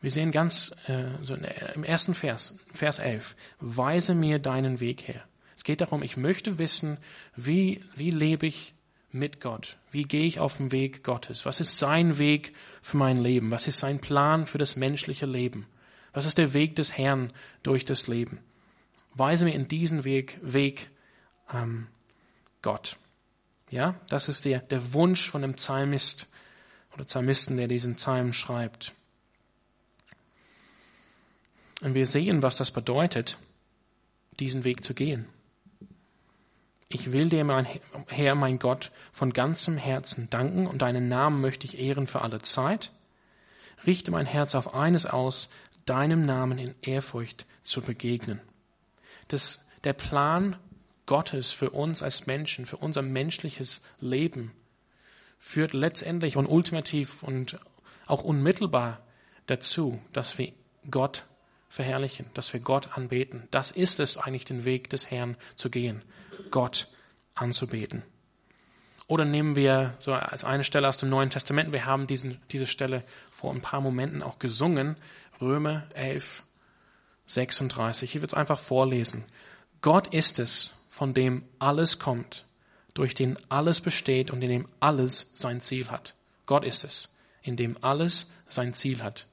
Wir 0.00 0.10
sehen 0.10 0.30
ganz 0.30 0.74
äh, 0.88 1.04
so 1.22 1.34
im 1.34 1.84
ersten 1.84 2.14
Vers, 2.14 2.54
Vers 2.72 2.98
11, 2.98 3.34
weise 3.60 4.14
mir 4.14 4.38
deinen 4.38 4.80
Weg 4.80 5.08
her. 5.08 5.22
Es 5.56 5.64
geht 5.64 5.80
darum, 5.80 6.02
ich 6.02 6.16
möchte 6.16 6.58
wissen, 6.58 6.98
wie, 7.34 7.82
wie 7.94 8.10
lebe 8.10 8.46
ich 8.46 8.75
mit 9.18 9.40
Gott? 9.40 9.76
Wie 9.90 10.04
gehe 10.04 10.24
ich 10.24 10.38
auf 10.38 10.58
den 10.58 10.72
Weg 10.72 11.02
Gottes? 11.02 11.46
Was 11.46 11.60
ist 11.60 11.78
sein 11.78 12.18
Weg 12.18 12.54
für 12.82 12.96
mein 12.96 13.16
Leben? 13.16 13.50
Was 13.50 13.66
ist 13.66 13.78
sein 13.78 14.00
Plan 14.00 14.46
für 14.46 14.58
das 14.58 14.76
menschliche 14.76 15.26
Leben? 15.26 15.66
Was 16.12 16.26
ist 16.26 16.38
der 16.38 16.54
Weg 16.54 16.76
des 16.76 16.96
Herrn 16.96 17.32
durch 17.62 17.84
das 17.84 18.06
Leben? 18.06 18.38
Weise 19.14 19.44
mir 19.44 19.54
in 19.54 19.68
diesen 19.68 20.04
Weg, 20.04 20.38
Weg 20.42 20.88
ähm, 21.52 21.88
Gott. 22.62 22.96
Ja, 23.70 23.94
das 24.08 24.28
ist 24.28 24.44
der, 24.44 24.60
der 24.60 24.92
Wunsch 24.92 25.28
von 25.28 25.42
dem 25.42 25.54
Psalmist 25.54 26.30
oder 26.94 27.04
Psalmisten, 27.04 27.56
der 27.56 27.68
diesen 27.68 27.96
Psalm 27.96 28.32
schreibt. 28.32 28.94
Und 31.82 31.94
wir 31.94 32.06
sehen, 32.06 32.42
was 32.42 32.56
das 32.56 32.70
bedeutet, 32.70 33.38
diesen 34.38 34.64
Weg 34.64 34.84
zu 34.84 34.94
gehen. 34.94 35.26
Ich 36.88 37.12
will 37.12 37.28
dir, 37.28 37.44
mein 37.44 37.66
Herr, 38.06 38.36
mein 38.36 38.58
Gott, 38.60 38.92
von 39.10 39.32
ganzem 39.32 39.76
Herzen 39.76 40.30
danken 40.30 40.66
und 40.68 40.82
deinen 40.82 41.08
Namen 41.08 41.40
möchte 41.40 41.66
ich 41.66 41.78
ehren 41.78 42.06
für 42.06 42.22
alle 42.22 42.40
Zeit. 42.42 42.92
Richte 43.86 44.12
mein 44.12 44.26
Herz 44.26 44.54
auf 44.54 44.74
eines 44.74 45.04
aus, 45.04 45.48
deinem 45.84 46.24
Namen 46.24 46.58
in 46.58 46.74
Ehrfurcht 46.82 47.46
zu 47.62 47.82
begegnen. 47.82 48.40
Das, 49.28 49.68
der 49.82 49.94
Plan 49.94 50.56
Gottes 51.06 51.52
für 51.52 51.70
uns 51.70 52.02
als 52.02 52.26
Menschen, 52.26 52.66
für 52.66 52.76
unser 52.76 53.02
menschliches 53.02 53.82
Leben, 54.00 54.52
führt 55.38 55.72
letztendlich 55.72 56.36
und 56.36 56.46
ultimativ 56.46 57.22
und 57.22 57.58
auch 58.06 58.22
unmittelbar 58.22 59.00
dazu, 59.46 60.00
dass 60.12 60.38
wir 60.38 60.52
Gott 60.90 61.26
verherrlichen, 61.68 62.26
dass 62.34 62.52
wir 62.52 62.60
Gott 62.60 62.96
anbeten. 62.96 63.48
Das 63.50 63.70
ist 63.72 63.98
es 63.98 64.16
eigentlich, 64.16 64.44
den 64.44 64.64
Weg 64.64 64.88
des 64.90 65.10
Herrn 65.10 65.36
zu 65.56 65.68
gehen, 65.68 66.02
Gott 66.50 66.88
anzubeten. 67.34 68.02
Oder 69.08 69.24
nehmen 69.24 69.54
wir 69.54 69.94
so 69.98 70.12
als 70.12 70.44
eine 70.44 70.64
Stelle 70.64 70.88
aus 70.88 70.98
dem 70.98 71.10
Neuen 71.10 71.30
Testament, 71.30 71.72
wir 71.72 71.86
haben 71.86 72.06
diesen, 72.06 72.40
diese 72.50 72.66
Stelle 72.66 73.04
vor 73.30 73.52
ein 73.52 73.62
paar 73.62 73.80
Momenten 73.80 74.22
auch 74.22 74.38
gesungen, 74.38 74.96
Römer 75.40 75.84
11, 75.94 76.42
36. 77.26 78.14
Ich 78.14 78.20
würde 78.20 78.32
es 78.32 78.34
einfach 78.34 78.58
vorlesen. 78.58 79.24
Gott 79.80 80.12
ist 80.12 80.38
es, 80.38 80.74
von 80.90 81.14
dem 81.14 81.44
alles 81.58 81.98
kommt, 81.98 82.46
durch 82.94 83.14
den 83.14 83.38
alles 83.48 83.80
besteht 83.80 84.30
und 84.32 84.42
in 84.42 84.48
dem 84.48 84.68
alles 84.80 85.32
sein 85.34 85.60
Ziel 85.60 85.90
hat. 85.90 86.14
Gott 86.46 86.64
ist 86.64 86.84
es, 86.84 87.14
in 87.42 87.56
dem 87.56 87.76
alles 87.82 88.30
sein 88.48 88.74
Ziel 88.74 89.02
hat. 89.02 89.26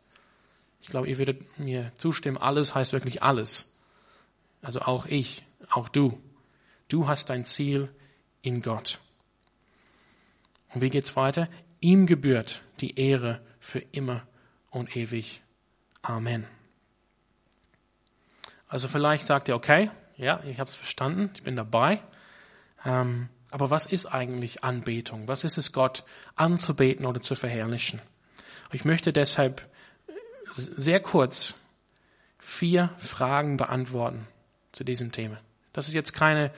Ich 0.81 0.89
glaube, 0.89 1.07
ihr 1.07 1.17
würdet 1.17 1.57
mir 1.57 1.91
zustimmen, 1.95 2.37
alles 2.37 2.75
heißt 2.75 2.91
wirklich 2.93 3.23
alles. 3.23 3.71
Also 4.61 4.81
auch 4.81 5.05
ich, 5.05 5.45
auch 5.69 5.87
du. 5.87 6.19
Du 6.93 7.07
hast 7.07 7.31
dein 7.31 7.43
Ziel 7.43 7.89
in 8.43 8.61
Gott. 8.61 8.99
Und 10.75 10.81
wie 10.81 10.91
geht's 10.91 11.15
weiter? 11.15 11.49
Ihm 11.79 12.05
gebührt 12.05 12.61
die 12.81 12.99
Ehre 12.99 13.41
für 13.59 13.79
immer 13.79 14.21
und 14.69 14.95
ewig. 14.95 15.41
Amen. 16.03 16.45
Also 18.67 18.87
vielleicht 18.87 19.25
sagt 19.25 19.47
ihr, 19.47 19.55
okay, 19.55 19.89
ja, 20.17 20.43
ich 20.43 20.59
habe 20.59 20.67
es 20.67 20.75
verstanden, 20.75 21.31
ich 21.33 21.41
bin 21.41 21.55
dabei. 21.55 21.99
Ähm, 22.85 23.27
aber 23.49 23.71
was 23.71 23.87
ist 23.87 24.05
eigentlich 24.05 24.63
Anbetung? 24.63 25.27
Was 25.27 25.43
ist 25.43 25.57
es, 25.57 25.73
Gott 25.73 26.03
anzubeten 26.35 27.07
oder 27.07 27.21
zu 27.21 27.33
verherrlichen? 27.33 28.03
Ich 28.71 28.85
möchte 28.85 29.11
deshalb 29.11 29.67
sehr 30.51 30.99
kurz 30.99 31.55
vier 32.37 32.89
Fragen 32.99 33.57
beantworten 33.57 34.27
zu 34.71 34.83
diesem 34.83 35.11
Thema. 35.11 35.39
Das 35.71 35.87
ist 35.87 35.95
jetzt 35.95 36.13
keine 36.13 36.51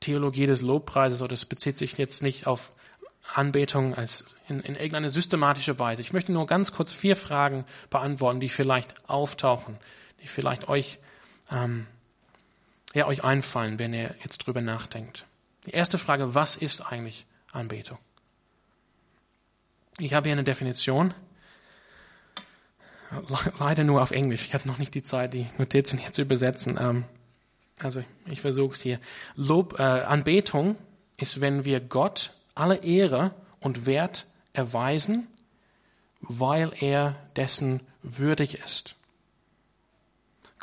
Theologie 0.00 0.46
des 0.46 0.62
Lobpreises 0.62 1.22
oder 1.22 1.32
es 1.32 1.44
bezieht 1.44 1.78
sich 1.78 1.96
jetzt 1.98 2.22
nicht 2.22 2.46
auf 2.46 2.72
Anbetung 3.34 3.94
als 3.94 4.26
in, 4.48 4.60
in 4.60 4.74
irgendeine 4.74 5.10
systematische 5.10 5.78
Weise. 5.78 6.00
Ich 6.00 6.12
möchte 6.12 6.32
nur 6.32 6.46
ganz 6.46 6.72
kurz 6.72 6.92
vier 6.92 7.16
Fragen 7.16 7.64
beantworten, 7.90 8.40
die 8.40 8.48
vielleicht 8.48 9.08
auftauchen, 9.08 9.76
die 10.22 10.28
vielleicht 10.28 10.68
euch, 10.68 10.98
ähm, 11.50 11.86
ja, 12.94 13.06
euch 13.06 13.24
einfallen, 13.24 13.78
wenn 13.78 13.92
ihr 13.92 14.14
jetzt 14.22 14.38
drüber 14.38 14.60
nachdenkt. 14.60 15.26
Die 15.66 15.72
erste 15.72 15.98
Frage, 15.98 16.34
was 16.34 16.56
ist 16.56 16.80
eigentlich 16.80 17.26
Anbetung? 17.52 17.98
Ich 19.98 20.14
habe 20.14 20.28
hier 20.28 20.34
eine 20.34 20.44
Definition, 20.44 21.14
leider 23.58 23.84
nur 23.84 24.02
auf 24.02 24.10
Englisch. 24.10 24.46
Ich 24.46 24.54
hatte 24.54 24.68
noch 24.68 24.78
nicht 24.78 24.94
die 24.94 25.02
Zeit, 25.02 25.34
die 25.34 25.46
Notizen 25.58 25.98
hier 25.98 26.12
zu 26.12 26.22
übersetzen. 26.22 26.78
Ähm, 26.80 27.04
also 27.80 28.02
ich 28.26 28.40
versuche 28.40 28.74
es 28.74 28.80
hier. 28.80 29.00
Lob, 29.34 29.78
äh, 29.78 29.82
Anbetung 29.82 30.76
ist, 31.16 31.40
wenn 31.40 31.64
wir 31.64 31.80
Gott 31.80 32.32
alle 32.54 32.76
Ehre 32.76 33.34
und 33.60 33.86
Wert 33.86 34.26
erweisen, 34.52 35.28
weil 36.20 36.72
er 36.80 37.16
dessen 37.36 37.80
würdig 38.02 38.58
ist. 38.58 38.96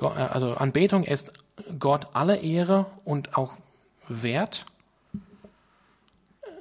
Äh, 0.01 0.05
also 0.05 0.55
Anbetung 0.55 1.03
ist 1.03 1.34
Gott 1.79 2.08
alle 2.13 2.38
Ehre 2.38 2.88
und 3.05 3.38
auch 3.38 3.58
Wert 4.08 4.65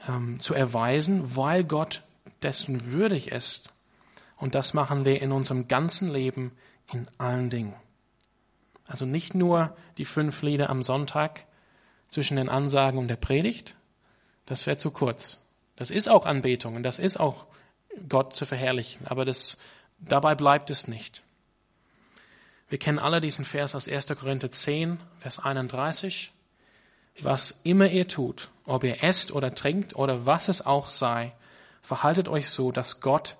ähm, 0.08 0.40
zu 0.40 0.54
erweisen, 0.54 1.36
weil 1.36 1.64
Gott 1.64 2.02
dessen 2.42 2.92
würdig 2.92 3.30
ist. 3.30 3.72
Und 4.36 4.54
das 4.54 4.74
machen 4.74 5.04
wir 5.04 5.22
in 5.22 5.32
unserem 5.32 5.68
ganzen 5.68 6.10
Leben 6.10 6.52
in 6.92 7.06
allen 7.18 7.48
Dingen. 7.48 7.74
Also 8.88 9.06
nicht 9.06 9.34
nur 9.34 9.76
die 9.98 10.04
fünf 10.04 10.42
Lieder 10.42 10.70
am 10.70 10.82
Sonntag 10.82 11.44
zwischen 12.08 12.36
den 12.36 12.48
Ansagen 12.48 12.98
und 12.98 13.08
der 13.08 13.16
Predigt, 13.16 13.76
das 14.46 14.66
wäre 14.66 14.76
zu 14.76 14.90
kurz. 14.90 15.40
Das 15.76 15.90
ist 15.90 16.08
auch 16.08 16.26
Anbetung 16.26 16.76
und 16.76 16.82
das 16.82 16.98
ist 16.98 17.18
auch 17.18 17.46
Gott 18.08 18.34
zu 18.34 18.44
verherrlichen, 18.46 19.06
aber 19.06 19.24
das, 19.24 19.58
dabei 19.98 20.34
bleibt 20.34 20.70
es 20.70 20.88
nicht. 20.88 21.22
Wir 22.68 22.78
kennen 22.78 22.98
alle 22.98 23.20
diesen 23.20 23.44
Vers 23.44 23.74
aus 23.74 23.86
1. 23.86 24.06
Korinther 24.18 24.50
10, 24.50 24.98
Vers 25.18 25.38
31. 25.38 26.32
Was 27.20 27.60
immer 27.64 27.90
ihr 27.90 28.08
tut, 28.08 28.50
ob 28.64 28.84
ihr 28.84 29.02
esst 29.02 29.32
oder 29.32 29.54
trinkt 29.54 29.94
oder 29.94 30.24
was 30.24 30.48
es 30.48 30.64
auch 30.64 30.88
sei, 30.88 31.32
verhaltet 31.82 32.28
euch 32.28 32.48
so, 32.48 32.72
dass 32.72 33.00
Gott 33.00 33.36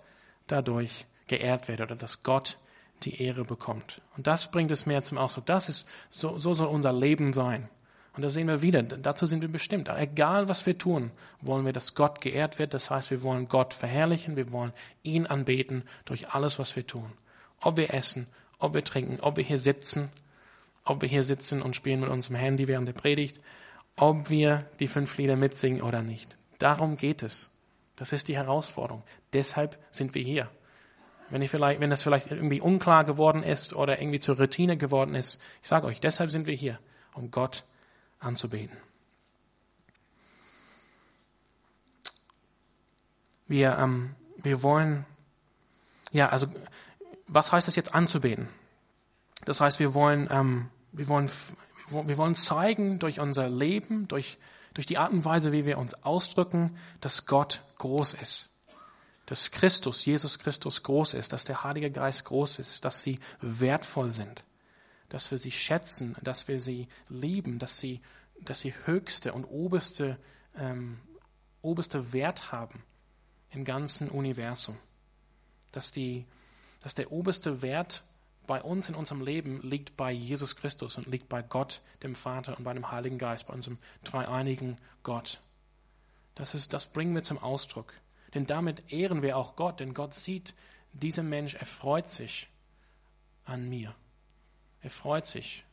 dadurch 0.47 1.07
geehrt 1.29 1.69
wird 1.69 1.81
oder 1.81 1.97
dass 1.97 2.23
Gott 2.23 2.59
die 3.05 3.23
Ehre 3.23 3.45
bekommt. 3.45 3.97
Und 4.17 4.27
das 4.27 4.51
bringt 4.51 4.71
es 4.71 4.87
mehr 4.87 5.03
zum 5.03 5.19
Ausdruck. 5.19 5.47
Das 5.47 5.69
ist, 5.69 5.89
so, 6.11 6.39
so 6.39 6.55
soll 6.55 6.69
unser 6.69 6.93
Leben 6.93 7.33
sein. 7.33 7.69
Und 8.15 8.23
da 8.23 8.29
sehen 8.29 8.49
wir 8.49 8.61
wieder, 8.61 8.83
dazu 8.83 9.25
sind 9.25 9.41
wir 9.41 9.49
bestimmt. 9.49 9.89
Egal 9.89 10.49
was 10.49 10.67
wir 10.67 10.77
tun, 10.77 11.11
wollen 11.41 11.65
wir, 11.65 11.73
dass 11.73 11.95
Gott 11.95 12.21
geehrt 12.21 12.59
wird. 12.59 12.75
Das 12.75 12.91
heißt, 12.91 13.11
wir 13.11 13.23
wollen 13.23 13.49
Gott 13.49 13.73
verherrlichen, 13.73 14.37
wir 14.37 14.53
wollen 14.53 14.73
ihn 15.03 15.27
anbeten 15.27 15.85
durch 16.05 16.31
alles, 16.31 16.59
was 16.59 16.77
wir 16.77 16.87
tun. 16.87 17.11
Ob 17.61 17.79
wir 17.79 17.95
essen, 17.95 18.27
ob 18.59 18.75
wir 18.75 18.85
trinken, 18.85 19.19
ob 19.21 19.39
wir 19.39 19.45
hier 19.45 19.59
sitzen, 19.59 20.11
ob 20.85 21.01
wir 21.01 21.09
hier 21.09 21.25
sitzen 21.25 21.63
und 21.63 21.75
spielen 21.75 22.01
mit 22.01 22.11
unserem 22.11 22.37
Handy 22.37 22.69
während 22.69 22.87
der 22.87 22.93
Predigt, 22.93 23.41
ob 23.97 24.29
wir 24.29 24.67
die 24.79 24.89
fünf 24.89 25.17
Lieder 25.17 25.37
mitsingen 25.37 25.81
oder 25.81 26.03
nicht. 26.03 26.37
Darum 26.59 26.97
geht 26.97 27.23
es. 27.23 27.51
Das 27.97 28.13
ist 28.13 28.29
die 28.29 28.37
Herausforderung. 28.37 29.03
Deshalb 29.33 29.79
sind 29.91 30.15
wir 30.15 30.23
hier. 30.23 30.51
Wenn, 31.33 31.41
ich 31.41 31.51
vielleicht, 31.51 31.81
wenn 31.81 31.89
das 31.89 32.03
vielleicht 32.03 32.31
irgendwie 32.31 32.61
unklar 32.61 33.05
geworden 33.05 33.43
ist 33.43 33.73
oder 33.73 33.99
irgendwie 33.99 34.21
zur 34.21 34.37
Routine 34.37 34.77
geworden 34.77 35.15
ist, 35.15 35.41
ich 35.63 35.69
sage 35.69 35.87
euch, 35.87 35.99
deshalb 35.99 36.31
sind 36.31 36.47
wir 36.47 36.55
hier, 36.55 36.79
um 37.15 37.31
Gott 37.31 37.65
anzubeten. 38.21 38.77
Wir, 43.49 43.79
ähm, 43.79 44.15
wir 44.43 44.63
wollen, 44.63 45.07
ja, 46.11 46.29
also, 46.29 46.49
was 47.29 47.51
heißt 47.51 47.67
das 47.67 47.77
jetzt 47.77 47.95
anzubeten? 47.95 48.51
Das 49.47 49.63
heißt, 49.63 49.79
wir 49.79 49.95
wollen, 49.95 50.29
ähm, 50.31 50.69
wir 50.93 51.09
wollen, 51.09 51.31
wir 51.89 52.19
wollen 52.19 52.35
zeigen 52.35 52.99
durch 52.99 53.21
unser 53.21 53.49
Leben, 53.49 54.07
durch, 54.07 54.37
durch 54.75 54.87
die 54.87 54.99
Art 54.99 55.13
und 55.13 55.25
Weise, 55.25 55.51
wie 55.51 55.65
wir 55.65 55.79
uns 55.79 55.95
ausdrücken, 56.05 56.77
dass 57.01 57.25
Gott 57.25 57.63
groß 57.79 58.13
ist 58.13 58.52
dass 59.27 59.51
Christus, 59.51 60.05
Jesus 60.05 60.39
Christus 60.39 60.83
groß 60.83 61.15
ist, 61.15 61.33
dass 61.33 61.45
der 61.45 61.63
Heilige 61.65 61.91
Geist 61.91 62.25
groß 62.25 62.59
ist, 62.59 62.85
dass 62.85 63.03
sie 63.03 63.21
wertvoll 63.41 64.11
sind, 64.11 64.43
dass 65.09 65.31
wir 65.31 65.39
sie 65.39 65.53
schätzen, 65.53 66.17
dass 66.23 66.49
wir 66.49 66.61
sie 66.61 66.89
lieben, 67.09 67.59
dass 67.59 67.79
sie, 67.79 68.01
dass 68.41 68.61
sie 68.61 68.75
höchste 68.85 69.33
und 69.33 69.45
oberste, 69.45 70.19
ähm, 70.57 71.01
oberste 71.61 72.13
Wert 72.13 72.51
haben 72.53 72.83
im 73.51 73.65
ganzen 73.65 74.09
Universum. 74.09 74.79
Dass, 75.71 75.93
die, 75.93 76.27
dass 76.83 76.95
der 76.95 77.13
oberste 77.13 77.63
Wert 77.63 78.05
bei 78.47 78.61
uns 78.61 78.89
in 78.89 78.95
unserem 78.95 79.23
Leben 79.23 79.63
liegt 79.63 79.97
bei 79.97 80.11
Jesus 80.11 80.57
Christus 80.57 80.99
und 80.99 81.07
liegt 81.07 81.29
bei 81.29 81.43
Gott, 81.43 81.81
dem 82.03 82.15
Vater 82.15 82.59
und 82.59 82.65
bei 82.65 82.75
dem 82.75 82.91
Heiligen 82.91 83.19
Geist, 83.19 83.47
bei 83.47 83.55
unserem 83.55 83.79
dreieinigen 84.05 84.77
Gott. 85.03 85.41
Das, 86.35 86.55
ist, 86.55 86.73
das 86.73 86.87
bringen 86.87 87.15
wir 87.15 87.23
zum 87.23 87.39
Ausdruck. 87.39 87.95
Denn 88.35 88.47
damit 88.47 88.93
ehren 88.93 89.23
wir 89.23 89.37
auch 89.37 89.57
Gott, 89.57 89.81
denn 89.81 89.95
Gott 89.95 90.15
sieht, 90.15 90.55
dieser 90.93 91.23
Mensch 91.23 91.55
erfreut 91.55 92.09
sich 92.09 92.49
an 93.45 93.69
mir. 93.69 93.95
Er 94.81 94.91
freut 94.91 95.27
sich. 95.27 95.65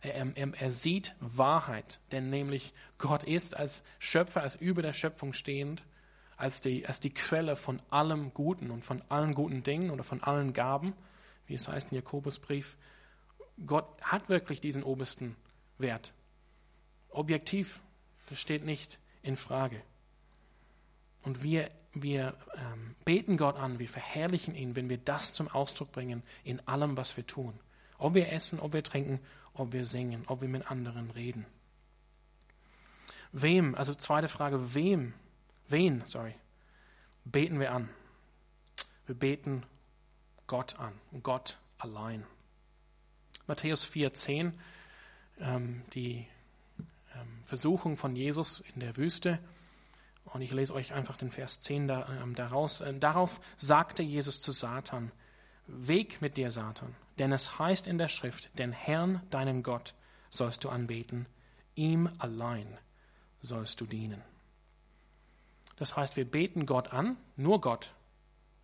Er, 0.00 0.36
er, 0.36 0.54
er 0.54 0.70
sieht 0.70 1.14
Wahrheit, 1.20 2.00
denn 2.10 2.28
nämlich 2.28 2.74
Gott 2.98 3.22
ist 3.22 3.56
als 3.56 3.84
Schöpfer, 3.98 4.42
als 4.42 4.56
über 4.56 4.82
der 4.82 4.92
Schöpfung 4.92 5.32
stehend, 5.32 5.82
als 6.36 6.60
die, 6.60 6.86
als 6.86 6.98
die 7.00 7.14
Quelle 7.14 7.54
von 7.56 7.80
allem 7.90 8.34
Guten 8.34 8.70
und 8.70 8.84
von 8.84 9.00
allen 9.08 9.32
guten 9.32 9.62
Dingen 9.62 9.90
oder 9.90 10.02
von 10.02 10.22
allen 10.22 10.52
Gaben, 10.52 10.94
wie 11.46 11.54
es 11.54 11.68
heißt 11.68 11.92
im 11.92 11.96
Jakobusbrief. 11.96 12.76
Gott 13.64 13.86
hat 14.02 14.28
wirklich 14.28 14.60
diesen 14.60 14.82
obersten 14.82 15.36
Wert. 15.78 16.14
Objektiv, 17.10 17.80
das 18.28 18.40
steht 18.40 18.64
nicht 18.64 18.98
in 19.22 19.36
Frage. 19.36 19.80
Und 21.22 21.42
wir 21.42 21.68
wir 21.94 22.34
ähm, 22.54 22.94
beten 23.04 23.36
Gott 23.36 23.56
an, 23.56 23.78
wir 23.78 23.88
verherrlichen 23.88 24.54
ihn, 24.54 24.76
wenn 24.76 24.88
wir 24.88 24.98
das 24.98 25.32
zum 25.34 25.48
Ausdruck 25.48 25.92
bringen 25.92 26.22
in 26.42 26.66
allem, 26.66 26.96
was 26.96 27.16
wir 27.16 27.26
tun. 27.26 27.58
Ob 27.98 28.14
wir 28.14 28.32
essen, 28.32 28.60
ob 28.60 28.72
wir 28.72 28.82
trinken, 28.82 29.20
ob 29.54 29.72
wir 29.72 29.84
singen, 29.84 30.24
ob 30.26 30.40
wir 30.40 30.48
mit 30.48 30.70
anderen 30.70 31.10
reden. 31.10 31.44
Wem, 33.32 33.74
also 33.74 33.94
zweite 33.94 34.28
Frage, 34.28 34.74
wem, 34.74 35.12
wen, 35.68 36.02
sorry, 36.06 36.34
beten 37.24 37.60
wir 37.60 37.72
an? 37.72 37.88
Wir 39.06 39.14
beten 39.14 39.62
Gott 40.46 40.78
an, 40.78 40.92
Gott 41.22 41.58
allein. 41.78 42.24
Matthäus 43.46 43.86
4,10, 43.86 44.52
ähm, 45.40 45.82
die 45.92 46.26
ähm, 47.14 47.44
Versuchung 47.44 47.96
von 47.96 48.16
Jesus 48.16 48.60
in 48.74 48.80
der 48.80 48.96
Wüste. 48.96 49.38
Und 50.24 50.40
ich 50.40 50.52
lese 50.52 50.74
euch 50.74 50.92
einfach 50.92 51.16
den 51.16 51.30
Vers 51.30 51.60
10 51.60 51.88
da, 51.88 52.02
äh, 52.02 52.34
daraus. 52.34 52.80
Äh, 52.80 52.98
darauf 52.98 53.40
sagte 53.56 54.02
Jesus 54.02 54.40
zu 54.40 54.52
Satan, 54.52 55.12
Weg 55.66 56.20
mit 56.20 56.36
dir, 56.36 56.50
Satan, 56.50 56.94
denn 57.18 57.32
es 57.32 57.58
heißt 57.58 57.86
in 57.86 57.96
der 57.96 58.08
Schrift, 58.08 58.50
den 58.58 58.72
Herrn, 58.72 59.22
deinen 59.30 59.62
Gott, 59.62 59.94
sollst 60.28 60.64
du 60.64 60.70
anbeten, 60.70 61.26
ihm 61.74 62.10
allein 62.18 62.66
sollst 63.40 63.80
du 63.80 63.86
dienen. 63.86 64.22
Das 65.76 65.96
heißt, 65.96 66.16
wir 66.16 66.24
beten 66.24 66.66
Gott 66.66 66.92
an, 66.92 67.16
nur 67.36 67.60
Gott. 67.60 67.94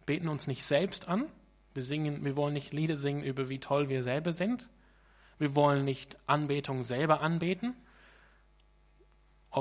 Beten 0.07 0.29
uns 0.29 0.47
nicht 0.47 0.65
selbst 0.65 1.09
an. 1.09 1.27
Wir 1.75 1.83
singen, 1.83 2.25
wir 2.25 2.37
wollen 2.37 2.55
nicht 2.55 2.73
Lieder 2.73 2.97
singen 2.97 3.23
über 3.23 3.49
wie 3.49 3.61
toll 3.61 3.89
wir 3.89 4.03
selber 4.03 4.33
sind. 4.33 4.69
Wir 5.39 5.55
wollen 5.55 5.85
nicht 5.85 6.17
Anbetung 6.27 6.83
selber 6.83 7.21
anbeten. 7.21 7.77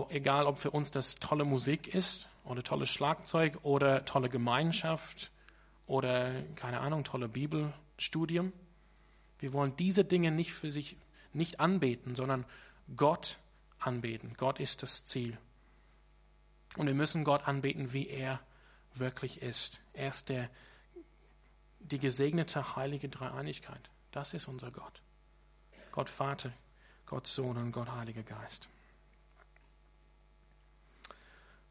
Egal, 0.10 0.45
ob 0.45 0.58
für 0.58 0.71
uns 0.71 0.91
das 0.91 1.15
tolle 1.15 1.45
Musik 1.45 1.93
ist 1.93 2.30
oder 2.43 2.62
tolles 2.62 2.89
Schlagzeug 2.89 3.58
oder 3.63 4.06
tolle 4.06 4.30
Gemeinschaft 4.30 5.32
oder 5.88 6.41
keine 6.56 6.82
Ahnung, 6.82 7.04
tolle 7.04 7.30
Bibelstudium. 7.30 8.52
Wir 9.39 9.54
wollen 9.54 9.76
diese 9.78 10.04
Dinge 10.04 10.32
nicht 10.32 10.54
für 10.54 10.71
sich 10.71 10.97
nicht 11.34 11.60
anbeten, 11.60 12.15
sondern 12.15 12.45
Gott 12.95 13.38
anbeten. 13.80 14.34
Gott 14.38 14.60
ist 14.60 14.84
das 14.84 15.06
Ziel. 15.06 15.38
Und 16.76 16.88
wir 16.88 16.93
müssen 16.93 17.23
Gott 17.23 17.47
anbeten, 17.47 17.93
wie 17.93 18.08
er 18.08 18.39
wirklich 18.93 19.41
ist. 19.41 19.80
Er 19.93 20.10
ist 20.10 20.30
der, 20.30 20.50
die 21.80 22.00
gesegnete 22.00 22.76
heilige 22.76 23.10
Dreieinigkeit. 23.10 23.89
Das 24.12 24.34
ist 24.34 24.47
unser 24.47 24.71
Gott. 24.71 25.02
Gott 25.91 26.10
Vater, 26.10 26.52
Gott 27.06 27.26
Sohn 27.28 27.58
und 27.58 27.71
Gott 27.71 27.91
Heiliger 27.91 28.23
Geist. 28.23 28.69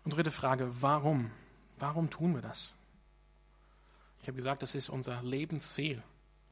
Und 0.06 0.14
dritte 0.14 0.30
Frage, 0.30 0.70
warum? 0.82 1.32
Warum 1.80 2.10
tun 2.10 2.36
wir 2.36 2.40
das? 2.40 2.72
Ich 4.22 4.28
habe 4.28 4.36
gesagt, 4.36 4.62
das 4.62 4.76
ist 4.76 4.88
unser 4.88 5.20
Lebensziel. 5.20 6.00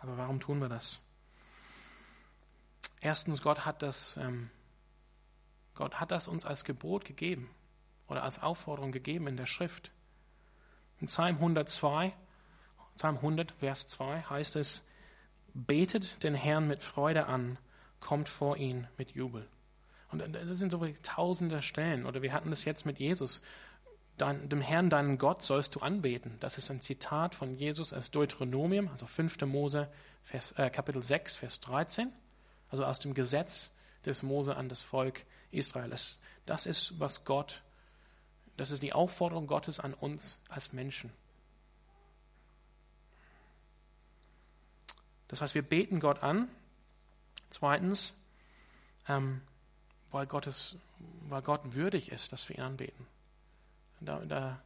Aber 0.01 0.19
warum 0.19 0.41
tun 0.41 0.59
wir 0.59 0.69
das? 0.69 0.99
Erstens, 3.01 3.43
Gott 3.43 3.65
hat 3.65 3.81
das, 3.81 4.17
ähm, 4.17 4.51
Gott 5.77 6.01
hat 6.01 6.11
das 6.11 6.27
uns 6.27 6.45
als 6.45 6.65
Gebot 6.65 7.05
gegeben 7.05 7.49
oder 8.09 8.25
als 8.25 8.43
Aufforderung 8.43 8.91
gegeben 8.91 9.29
in 9.29 9.37
der 9.37 9.47
Schrift. 9.47 9.93
In 10.99 11.07
Psalm 11.07 11.37
102, 11.37 12.13
Psalm 12.97 13.17
100, 13.19 13.53
Vers 13.53 13.87
2 13.87 14.23
heißt 14.23 14.57
es, 14.57 14.85
betet 15.55 16.25
den 16.25 16.35
Herrn 16.35 16.67
mit 16.67 16.83
Freude 16.83 17.27
an, 17.27 17.57
kommt 18.01 18.29
vor 18.29 18.57
ihn 18.57 18.89
mit 18.99 19.13
Jubel. 19.13 19.49
Und 20.21 20.35
das 20.35 20.59
sind 20.59 20.71
so 20.71 20.87
tausende 21.03 21.63
Stellen. 21.63 22.07
Oder 22.07 22.23
wir 22.23 22.33
hatten 22.33 22.51
das 22.51 22.65
jetzt 22.65 22.87
mit 22.87 22.99
Jesus. 22.99 23.43
Dein, 24.17 24.49
dem 24.49 24.61
Herrn, 24.61 24.91
deinen 24.91 25.19
Gott, 25.19 25.43
sollst 25.43 25.75
du 25.75 25.81
anbeten. 25.81 26.37
Das 26.41 26.59
ist 26.59 26.71
ein 26.71 26.81
Zitat 26.81 27.35
von 27.35 27.57
Jesus 27.57 27.93
aus 27.93 28.11
Deuteronomium, 28.11 28.89
also 28.89 29.07
5. 29.07 29.41
Mose, 29.43 29.89
Vers, 30.23 30.53
äh, 30.53 30.71
Kapitel 30.71 31.03
6, 31.03 31.37
Vers 31.37 31.61
13 31.61 32.13
also 32.75 32.85
aus 32.85 32.99
dem 32.99 33.15
Gesetz 33.15 33.71
des 34.05 34.25
Mose 34.25 34.57
an 34.57 34.69
das 34.69 34.83
Volk 34.83 35.25
Israel. 35.53 35.91
Das, 35.91 36.19
das 36.45 36.67
ist, 36.67 36.99
was 36.99 37.25
Gott, 37.25 37.63
das 38.57 38.73
ist 38.73 38.83
die 38.83 38.93
Aufforderung 38.93 39.47
Gottes 39.47 39.79
an 39.79 39.95
uns 39.95 40.41
als 40.49 40.73
Menschen. 40.73 41.13
Das 45.29 45.41
heißt, 45.41 45.55
wir 45.55 45.63
beten 45.63 46.01
Gott 46.01 46.25
an. 46.25 46.49
Zweitens, 47.51 48.15
ähm, 49.09 49.41
weil, 50.15 50.27
Gottes, 50.27 50.77
weil 51.29 51.43
Gott 51.43 51.75
würdig 51.75 52.13
ist, 52.13 52.33
dass 52.33 52.49
wir 52.49 52.57
ihn 52.57 52.63
anbeten. 52.63 53.05
Da, 54.01 54.25
da 54.25 54.63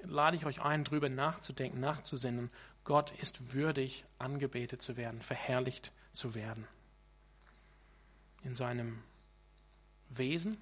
lade 0.00 0.36
ich 0.36 0.44
euch 0.44 0.60
ein, 0.60 0.84
drüber 0.84 1.08
nachzudenken, 1.08 1.80
nachzusinnen. 1.80 2.50
Gott 2.84 3.10
ist 3.22 3.54
würdig, 3.54 4.04
angebetet 4.18 4.82
zu 4.82 4.98
werden, 4.98 5.22
verherrlicht 5.22 5.92
zu 6.12 6.34
werden 6.34 6.68
in 8.42 8.54
seinem 8.54 9.02
Wesen, 10.10 10.58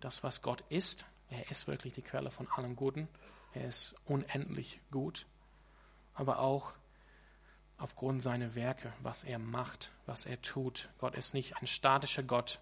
das, 0.00 0.24
was 0.24 0.42
Gott 0.42 0.64
ist. 0.68 1.06
Er 1.30 1.50
ist 1.52 1.68
wirklich 1.68 1.92
die 1.92 2.02
Quelle 2.02 2.32
von 2.32 2.48
allem 2.50 2.74
Guten. 2.74 3.06
Er 3.54 3.68
ist 3.68 3.94
unendlich 4.06 4.80
gut. 4.90 5.24
Aber 6.14 6.40
auch 6.40 6.72
aufgrund 7.76 8.24
seiner 8.24 8.56
Werke, 8.56 8.92
was 9.02 9.22
er 9.22 9.38
macht, 9.38 9.92
was 10.06 10.26
er 10.26 10.42
tut. 10.42 10.88
Gott 10.98 11.14
ist 11.14 11.32
nicht 11.32 11.56
ein 11.58 11.68
statischer 11.68 12.24
Gott, 12.24 12.60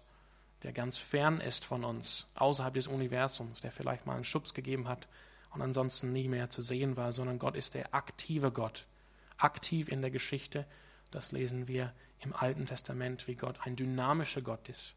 der 0.63 0.73
ganz 0.73 0.97
fern 0.97 1.39
ist 1.39 1.65
von 1.65 1.83
uns, 1.83 2.27
außerhalb 2.35 2.73
des 2.73 2.87
Universums, 2.87 3.61
der 3.61 3.71
vielleicht 3.71 4.05
mal 4.05 4.15
einen 4.15 4.23
Schubs 4.23 4.53
gegeben 4.53 4.87
hat 4.87 5.07
und 5.53 5.61
ansonsten 5.61 6.11
nie 6.13 6.27
mehr 6.27 6.49
zu 6.49 6.61
sehen 6.61 6.97
war, 6.97 7.13
sondern 7.13 7.39
Gott 7.39 7.55
ist 7.55 7.73
der 7.73 7.93
aktive 7.93 8.51
Gott, 8.51 8.85
aktiv 9.37 9.89
in 9.89 10.01
der 10.01 10.11
Geschichte, 10.11 10.65
das 11.11 11.31
lesen 11.31 11.67
wir 11.67 11.93
im 12.21 12.33
Alten 12.33 12.65
Testament, 12.65 13.27
wie 13.27 13.35
Gott 13.35 13.59
ein 13.63 13.75
dynamischer 13.75 14.41
Gott 14.41 14.67
ist, 14.69 14.95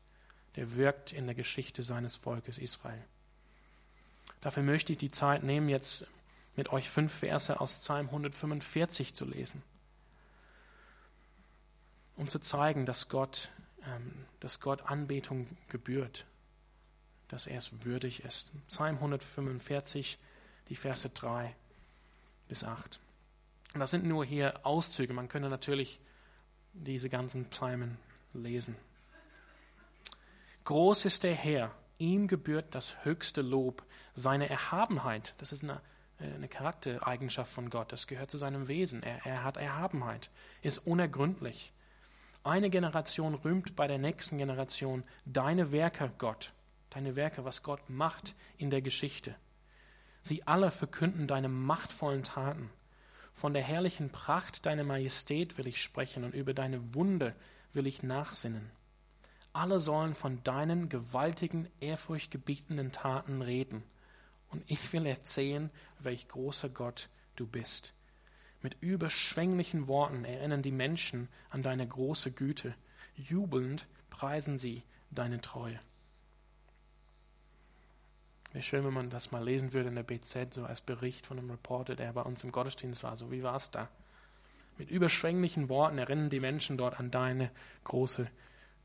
der 0.56 0.74
wirkt 0.74 1.12
in 1.12 1.26
der 1.26 1.34
Geschichte 1.34 1.82
seines 1.82 2.16
Volkes 2.16 2.58
Israel. 2.58 3.04
Dafür 4.40 4.62
möchte 4.62 4.92
ich 4.92 4.98
die 4.98 5.10
Zeit 5.10 5.42
nehmen, 5.42 5.68
jetzt 5.68 6.06
mit 6.56 6.70
euch 6.70 6.88
fünf 6.90 7.12
Verse 7.12 7.60
aus 7.60 7.80
Psalm 7.80 8.06
145 8.06 9.14
zu 9.14 9.24
lesen, 9.24 9.62
um 12.16 12.28
zu 12.28 12.38
zeigen, 12.38 12.86
dass 12.86 13.08
Gott, 13.08 13.50
dass 14.40 14.60
Gott 14.60 14.82
Anbetung 14.82 15.46
gebührt, 15.68 16.26
dass 17.28 17.46
er 17.46 17.58
es 17.58 17.84
würdig 17.84 18.24
ist. 18.24 18.50
Psalm 18.68 18.96
145, 18.96 20.18
die 20.68 20.76
Verse 20.76 21.08
3 21.08 21.54
bis 22.48 22.64
8. 22.64 23.00
Und 23.74 23.80
das 23.80 23.90
sind 23.90 24.04
nur 24.04 24.24
hier 24.24 24.66
Auszüge. 24.66 25.12
Man 25.12 25.28
könnte 25.28 25.48
natürlich 25.48 26.00
diese 26.72 27.08
ganzen 27.08 27.46
Psalmen 27.46 27.98
lesen. 28.32 28.76
Groß 30.64 31.04
ist 31.04 31.24
der 31.24 31.34
Herr, 31.34 31.74
ihm 31.98 32.28
gebührt 32.28 32.74
das 32.74 33.04
höchste 33.04 33.42
Lob, 33.42 33.84
seine 34.14 34.48
Erhabenheit. 34.48 35.34
Das 35.38 35.52
ist 35.52 35.64
eine, 35.64 35.80
eine 36.18 36.48
Charaktereigenschaft 36.48 37.52
von 37.52 37.70
Gott, 37.70 37.92
das 37.92 38.06
gehört 38.06 38.30
zu 38.30 38.38
seinem 38.38 38.68
Wesen. 38.68 39.02
Er, 39.02 39.24
er 39.24 39.44
hat 39.44 39.56
Erhabenheit, 39.56 40.30
ist 40.62 40.78
unergründlich. 40.78 41.72
Eine 42.42 42.70
Generation 42.70 43.34
rühmt 43.34 43.76
bei 43.76 43.86
der 43.86 43.98
nächsten 43.98 44.38
Generation 44.38 45.04
deine 45.26 45.72
Werke, 45.72 46.10
Gott, 46.16 46.54
deine 46.88 47.14
Werke, 47.14 47.44
was 47.44 47.62
Gott 47.62 47.90
macht 47.90 48.34
in 48.56 48.70
der 48.70 48.80
Geschichte. 48.80 49.36
Sie 50.22 50.46
alle 50.46 50.70
verkünden 50.70 51.26
deine 51.26 51.50
machtvollen 51.50 52.22
Taten. 52.22 52.70
Von 53.34 53.52
der 53.52 53.62
herrlichen 53.62 54.10
Pracht 54.10 54.64
deiner 54.64 54.84
Majestät 54.84 55.58
will 55.58 55.66
ich 55.66 55.82
sprechen 55.82 56.24
und 56.24 56.34
über 56.34 56.54
deine 56.54 56.94
Wunde 56.94 57.34
will 57.74 57.86
ich 57.86 58.02
nachsinnen. 58.02 58.70
Alle 59.52 59.78
sollen 59.78 60.14
von 60.14 60.42
deinen 60.42 60.88
gewaltigen, 60.88 61.68
ehrfurchtgebietenden 61.80 62.90
Taten 62.90 63.42
reden. 63.42 63.82
Und 64.48 64.64
ich 64.66 64.92
will 64.94 65.04
erzählen, 65.04 65.70
welch 65.98 66.28
großer 66.28 66.70
Gott 66.70 67.10
du 67.36 67.46
bist. 67.46 67.92
Mit 68.62 68.76
überschwänglichen 68.80 69.88
Worten 69.88 70.24
erinnern 70.24 70.62
die 70.62 70.72
Menschen 70.72 71.28
an 71.48 71.62
deine 71.62 71.86
große 71.86 72.30
Güte. 72.30 72.74
Jubelnd 73.16 73.86
preisen 74.10 74.58
sie 74.58 74.82
deine 75.10 75.40
Treue. 75.40 75.80
Wäre 78.52 78.62
schön, 78.62 78.84
wenn 78.84 78.92
man 78.92 79.10
das 79.10 79.30
mal 79.30 79.44
lesen 79.44 79.72
würde 79.72 79.88
in 79.88 79.94
der 79.94 80.02
BZ, 80.02 80.54
so 80.54 80.64
als 80.64 80.80
Bericht 80.80 81.24
von 81.26 81.38
einem 81.38 81.50
Reporter, 81.50 81.94
der 81.94 82.12
bei 82.12 82.22
uns 82.22 82.42
im 82.42 82.52
Gottesdienst 82.52 83.02
war. 83.02 83.16
So, 83.16 83.30
wie 83.30 83.42
war 83.42 83.56
es 83.56 83.70
da? 83.70 83.88
Mit 84.76 84.90
überschwänglichen 84.90 85.68
Worten 85.68 85.98
erinnern 85.98 86.30
die 86.30 86.40
Menschen 86.40 86.76
dort 86.76 86.98
an 86.98 87.10
deine 87.10 87.50
große 87.84 88.28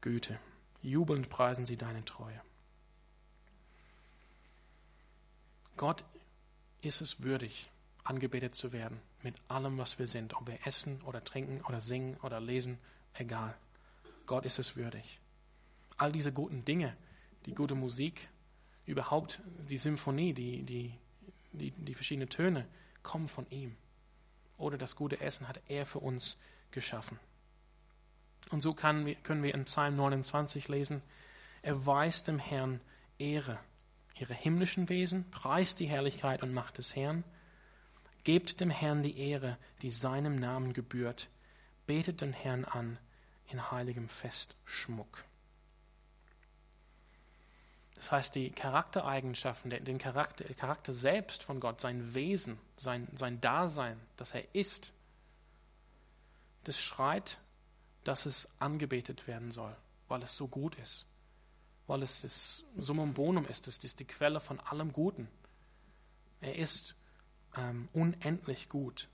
Güte. 0.01 0.39
Jubelnd 0.83 1.29
preisen 1.29 1.65
sie 1.65 1.77
deine 1.77 2.05
Treue. 2.05 2.39
Gott 5.77 6.05
ist 6.81 7.01
es 7.01 7.23
würdig, 7.23 7.69
angebetet 8.05 8.55
zu 8.55 8.71
werden 8.71 9.01
mit 9.23 9.35
allem, 9.49 9.77
was 9.77 9.99
wir 9.99 10.07
sind. 10.07 10.35
Ob 10.35 10.47
wir 10.47 10.65
essen 10.65 11.01
oder 11.01 11.23
trinken 11.23 11.61
oder 11.65 11.81
singen 11.81 12.15
oder 12.23 12.39
lesen, 12.39 12.77
egal. 13.13 13.55
Gott 14.25 14.45
ist 14.45 14.59
es 14.59 14.75
würdig. 14.75 15.19
All 15.97 16.11
diese 16.11 16.31
guten 16.31 16.63
Dinge, 16.63 16.95
die 17.45 17.53
gute 17.53 17.75
Musik, 17.75 18.29
überhaupt 18.85 19.41
die 19.69 19.77
Symphonie, 19.77 20.33
die, 20.33 20.63
die, 20.63 20.93
die, 21.51 21.71
die 21.71 21.93
verschiedenen 21.93 22.29
Töne 22.29 22.67
kommen 23.03 23.27
von 23.27 23.49
ihm. 23.49 23.75
Oder 24.57 24.77
das 24.77 24.95
gute 24.95 25.19
Essen 25.19 25.47
hat 25.47 25.59
er 25.67 25.85
für 25.85 25.99
uns 25.99 26.37
geschaffen. 26.71 27.19
Und 28.51 28.61
so 28.61 28.73
kann, 28.73 29.15
können 29.23 29.43
wir 29.43 29.53
in 29.53 29.65
Psalm 29.65 29.95
29 29.95 30.67
lesen, 30.67 31.01
erweist 31.61 32.27
dem 32.27 32.39
Herrn 32.39 32.79
Ehre. 33.17 33.59
Ihre 34.17 34.33
himmlischen 34.33 34.87
Wesen, 34.87 35.29
preist 35.31 35.79
die 35.79 35.87
Herrlichkeit 35.87 36.43
und 36.43 36.53
Macht 36.53 36.77
des 36.77 36.95
Herrn. 36.95 37.23
Gebt 38.25 38.59
dem 38.59 38.69
Herrn 38.69 39.03
die 39.03 39.17
Ehre, 39.17 39.57
die 39.81 39.91
seinem 39.91 40.35
Namen 40.35 40.73
gebührt. 40.73 41.29
Betet 41.87 42.19
den 42.19 42.33
Herrn 42.33 42.65
an 42.65 42.97
in 43.47 43.71
heiligem 43.71 44.09
Festschmuck. 44.09 45.23
Das 47.93 48.11
heißt, 48.11 48.35
die 48.35 48.51
Charaktereigenschaften, 48.51 49.69
den 49.69 49.97
Charakter, 49.99 50.43
der 50.43 50.55
Charakter 50.55 50.91
selbst 50.91 51.43
von 51.43 51.59
Gott, 51.59 51.79
sein 51.79 52.13
Wesen, 52.13 52.57
sein, 52.77 53.07
sein 53.13 53.39
Dasein, 53.39 53.99
das 54.17 54.31
er 54.33 54.43
ist, 54.53 54.91
das 56.65 56.79
schreit, 56.79 57.39
dass 58.03 58.25
es 58.25 58.49
angebetet 58.59 59.27
werden 59.27 59.51
soll, 59.51 59.75
weil 60.07 60.21
es 60.23 60.35
so 60.35 60.47
gut 60.47 60.75
ist. 60.75 61.05
weil 61.87 62.01
es 62.03 62.21
das 62.21 62.63
Summum 62.77 63.13
Bonum 63.13 63.45
ist, 63.45 63.67
es 63.67 63.83
ist 63.83 63.99
die 63.99 64.05
Quelle 64.05 64.39
von 64.39 64.59
allem 64.59 64.91
Guten. 64.91 65.27
Er 66.41 66.55
ist 66.55 66.95
ähm, 67.57 67.87
unendlich 67.93 68.69
gut. 68.69 69.07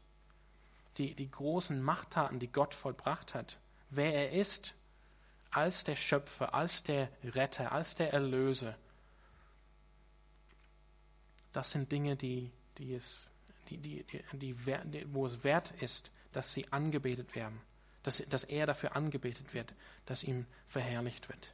Die, 0.97 1.15
die 1.15 1.30
großen 1.32 1.82
Machttaten, 1.82 2.39
die 2.39 2.51
Gott 2.51 2.73
vollbracht 2.73 3.34
hat, 3.34 3.60
wer 3.89 4.13
er 4.13 4.32
ist, 4.32 4.75
als 5.51 5.84
der 5.84 5.95
Schöpfer, 5.95 6.54
als 6.54 6.84
der 6.84 7.10
Retter, 7.23 7.71
als 7.71 7.95
der 7.95 8.13
Erlöser, 8.13 8.75
das 11.54 11.71
sind 11.71 11.91
Dinge, 11.91 12.15
die, 12.15 12.51
die 12.77 12.93
es, 12.93 13.30
die, 13.69 13.77
die, 13.77 14.06
die, 14.34 14.56
die, 14.56 15.13
wo 15.13 15.25
es 15.25 15.43
wert 15.43 15.71
ist, 15.82 16.12
dass 16.32 16.54
sie 16.54 16.71
angebetet 16.71 17.36
werden, 17.36 17.62
dass, 18.04 18.23
dass 18.30 18.43
er 18.43 18.65
dafür 18.65 18.95
angebetet 18.95 19.54
wird, 19.54 19.73
dass 20.06 20.23
ihm 20.23 20.45
verherrlicht 20.67 21.30
wird. 21.30 21.54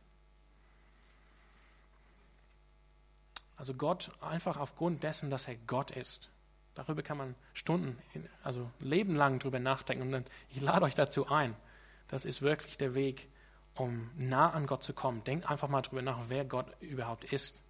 Also 3.55 3.73
Gott 3.73 4.11
einfach 4.21 4.57
aufgrund 4.57 5.03
dessen, 5.03 5.31
dass 5.31 5.47
er 5.47 5.55
Gott 5.55 5.89
ist. 5.89 6.29
Darüber 6.77 7.01
kann 7.01 7.17
man 7.17 7.35
Stunden, 7.55 7.97
also 8.43 8.69
Leben 8.79 9.15
lang 9.15 9.39
drüber 9.39 9.57
nachdenken. 9.57 10.03
Und 10.03 10.11
dann, 10.11 10.25
ich 10.51 10.61
lade 10.61 10.85
euch 10.85 10.93
dazu 10.93 11.27
ein. 11.27 11.55
Das 12.07 12.23
ist 12.23 12.43
wirklich 12.43 12.77
der 12.77 12.93
Weg, 12.93 13.27
um 13.73 14.11
nah 14.15 14.51
an 14.51 14.67
Gott 14.67 14.83
zu 14.83 14.93
kommen. 14.93 15.23
Denkt 15.23 15.49
einfach 15.49 15.69
mal 15.69 15.81
drüber 15.81 16.03
nach, 16.03 16.19
wer 16.27 16.45
Gott 16.45 16.67
überhaupt 16.79 17.23
ist. 17.23 17.63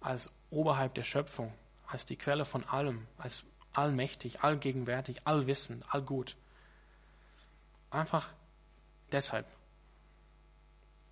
Als 0.00 0.28
oberhalb 0.50 0.94
der 0.94 1.04
Schöpfung, 1.04 1.54
als 1.86 2.04
die 2.04 2.16
Quelle 2.16 2.44
von 2.44 2.64
allem, 2.64 3.06
als 3.16 3.44
allmächtig, 3.72 4.42
allgegenwärtig, 4.42 5.28
allwissend, 5.28 5.84
allgut. 5.94 6.36
Einfach 7.90 8.28
deshalb 9.12 9.46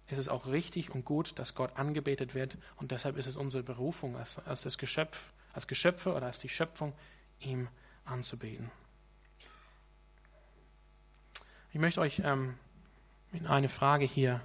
ist 0.08 0.18
es 0.18 0.28
auch 0.28 0.46
richtig 0.46 0.90
und 0.90 1.04
gut, 1.04 1.38
dass 1.38 1.54
Gott 1.54 1.76
angebetet 1.76 2.34
wird 2.34 2.58
und 2.76 2.90
deshalb 2.90 3.16
ist 3.16 3.26
es 3.26 3.36
unsere 3.36 3.62
Berufung 3.62 4.16
als, 4.16 4.38
als 4.38 4.62
das 4.62 4.78
Geschöpf, 4.78 5.32
als 5.58 5.66
Geschöpfe 5.66 6.14
oder 6.14 6.26
als 6.26 6.38
die 6.38 6.48
Schöpfung, 6.48 6.92
ihm 7.40 7.66
anzubeten. 8.04 8.70
Ich 11.72 11.80
möchte 11.80 12.00
euch 12.00 12.22
ähm, 12.24 12.54
eine 13.44 13.68
Frage 13.68 14.04
hier 14.04 14.40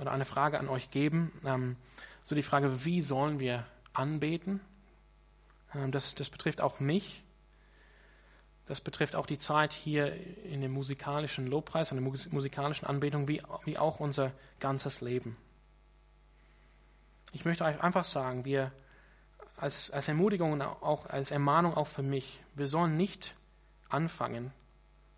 oder 0.00 0.10
eine 0.10 0.24
Frage 0.24 0.58
an 0.58 0.68
euch 0.68 0.90
geben. 0.90 1.30
Ähm, 1.44 1.76
so 2.24 2.34
die 2.34 2.42
Frage, 2.42 2.84
wie 2.84 3.00
sollen 3.00 3.38
wir 3.38 3.64
anbeten? 3.92 4.60
Ähm, 5.72 5.92
das, 5.92 6.16
das 6.16 6.30
betrifft 6.30 6.60
auch 6.60 6.80
mich. 6.80 7.22
Das 8.66 8.80
betrifft 8.80 9.14
auch 9.14 9.26
die 9.26 9.38
Zeit 9.38 9.72
hier 9.72 10.12
in 10.46 10.62
dem 10.62 10.72
musikalischen 10.72 11.46
Lobpreis 11.46 11.92
und 11.92 12.02
der 12.02 12.32
musikalischen 12.32 12.88
Anbetung, 12.88 13.28
wie, 13.28 13.40
wie 13.64 13.78
auch 13.78 14.00
unser 14.00 14.32
ganzes 14.58 15.00
Leben. 15.00 15.36
Ich 17.32 17.44
möchte 17.44 17.64
euch 17.64 17.80
einfach 17.80 18.04
sagen, 18.04 18.44
wir 18.44 18.72
als, 19.60 19.90
als 19.90 20.08
Ermutigung 20.08 20.52
und 20.52 20.62
auch 20.62 21.06
als 21.06 21.30
Ermahnung 21.30 21.74
auch 21.74 21.86
für 21.86 22.02
mich, 22.02 22.42
wir 22.54 22.66
sollen 22.66 22.96
nicht 22.96 23.34
anfangen, 23.88 24.52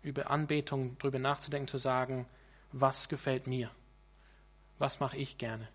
über 0.01 0.29
Anbetung 0.29 0.97
drüber 0.97 1.19
nachzudenken, 1.19 1.67
zu 1.67 1.77
sagen, 1.77 2.27
was 2.71 3.07
gefällt 3.07 3.47
mir? 3.47 3.69
Was 4.79 4.99
mache 4.99 5.17
ich 5.17 5.37
gerne? 5.37 5.67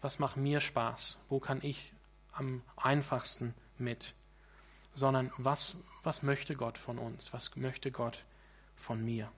Was 0.00 0.18
macht 0.18 0.36
mir 0.36 0.60
Spaß? 0.60 1.18
Wo 1.28 1.38
kann 1.38 1.60
ich 1.62 1.92
am 2.32 2.62
einfachsten 2.76 3.54
mit? 3.78 4.14
sondern 4.98 5.30
was, 5.36 5.76
was 6.02 6.22
möchte 6.22 6.54
Gott 6.54 6.76
von 6.76 6.98
uns? 6.98 7.32
Was 7.32 7.54
möchte 7.56 7.90
Gott 7.90 8.24
von 8.74 9.04
mir? 9.04 9.30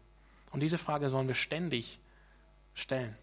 Und 0.53 0.61
diese 0.61 0.79
Frage 0.79 1.11
sollen 1.11 1.29
wir 1.29 1.35
ständig 1.35 2.01
stellen, 2.75 3.17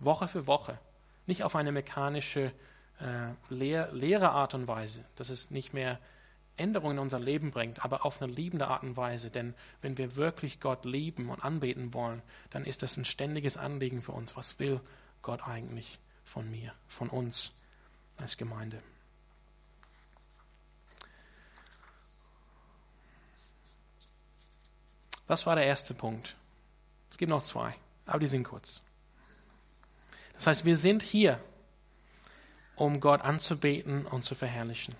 Woche 0.00 0.26
für 0.26 0.46
Woche, 0.46 0.78
nicht 1.26 1.44
auf 1.44 1.56
eine 1.56 1.72
mechanische, 1.72 2.52
äh, 3.00 3.32
leer, 3.52 3.92
leere 3.92 4.30
Art 4.30 4.54
und 4.54 4.66
Weise, 4.66 5.04
dass 5.16 5.30
es 5.30 5.50
nicht 5.50 5.74
mehr 5.74 5.98
Änderungen 6.56 6.96
in 6.96 7.02
unser 7.02 7.18
Leben 7.18 7.50
bringt, 7.50 7.84
aber 7.84 8.04
auf 8.04 8.22
eine 8.22 8.30
liebende 8.30 8.68
Art 8.68 8.82
und 8.82 8.96
Weise. 8.96 9.30
Denn 9.30 9.54
wenn 9.82 9.98
wir 9.98 10.16
wirklich 10.16 10.60
Gott 10.60 10.84
lieben 10.84 11.28
und 11.28 11.44
anbeten 11.44 11.92
wollen, 11.94 12.22
dann 12.50 12.64
ist 12.64 12.82
das 12.82 12.96
ein 12.96 13.04
ständiges 13.04 13.56
Anliegen 13.56 14.02
für 14.02 14.12
uns. 14.12 14.36
Was 14.36 14.58
will 14.58 14.80
Gott 15.22 15.46
eigentlich 15.46 15.98
von 16.24 16.48
mir, 16.50 16.72
von 16.88 17.08
uns 17.08 17.52
als 18.16 18.36
Gemeinde? 18.36 18.80
Was 25.26 25.46
war 25.46 25.56
der 25.56 25.66
erste 25.66 25.94
Punkt? 25.94 26.36
Es 27.10 27.18
gibt 27.18 27.30
noch 27.30 27.42
zwei, 27.42 27.74
aber 28.06 28.18
die 28.18 28.26
sind 28.26 28.44
kurz. 28.44 28.82
Das 30.34 30.46
heißt, 30.46 30.64
wir 30.64 30.76
sind 30.76 31.02
hier, 31.02 31.40
um 32.76 33.00
Gott 33.00 33.20
anzubeten 33.20 34.06
und 34.06 34.24
zu 34.24 34.34
verherrlichen. 34.34 34.94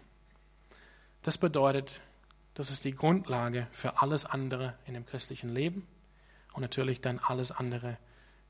Das 1.22 1.38
bedeutet, 1.38 2.00
das 2.54 2.70
ist 2.70 2.84
die 2.84 2.94
Grundlage 2.94 3.66
für 3.72 4.00
alles 4.00 4.24
andere 4.24 4.74
in 4.87 4.94
dem 4.94 5.06
christlichen 5.06 5.52
Leben 5.52 5.87
und 6.52 6.62
natürlich 6.62 7.00
dann 7.00 7.18
alles 7.18 7.50
andere 7.50 7.98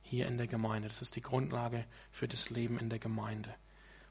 hier 0.02 0.26
in 0.26 0.36
der 0.36 0.46
Gemeinde. 0.46 0.88
Das 0.88 1.00
ist 1.00 1.16
die 1.16 1.22
Grundlage 1.22 1.84
für 2.10 2.28
das 2.28 2.50
Leben 2.50 2.78
in 2.78 2.90
der 2.90 2.98
Gemeinde, 2.98 3.54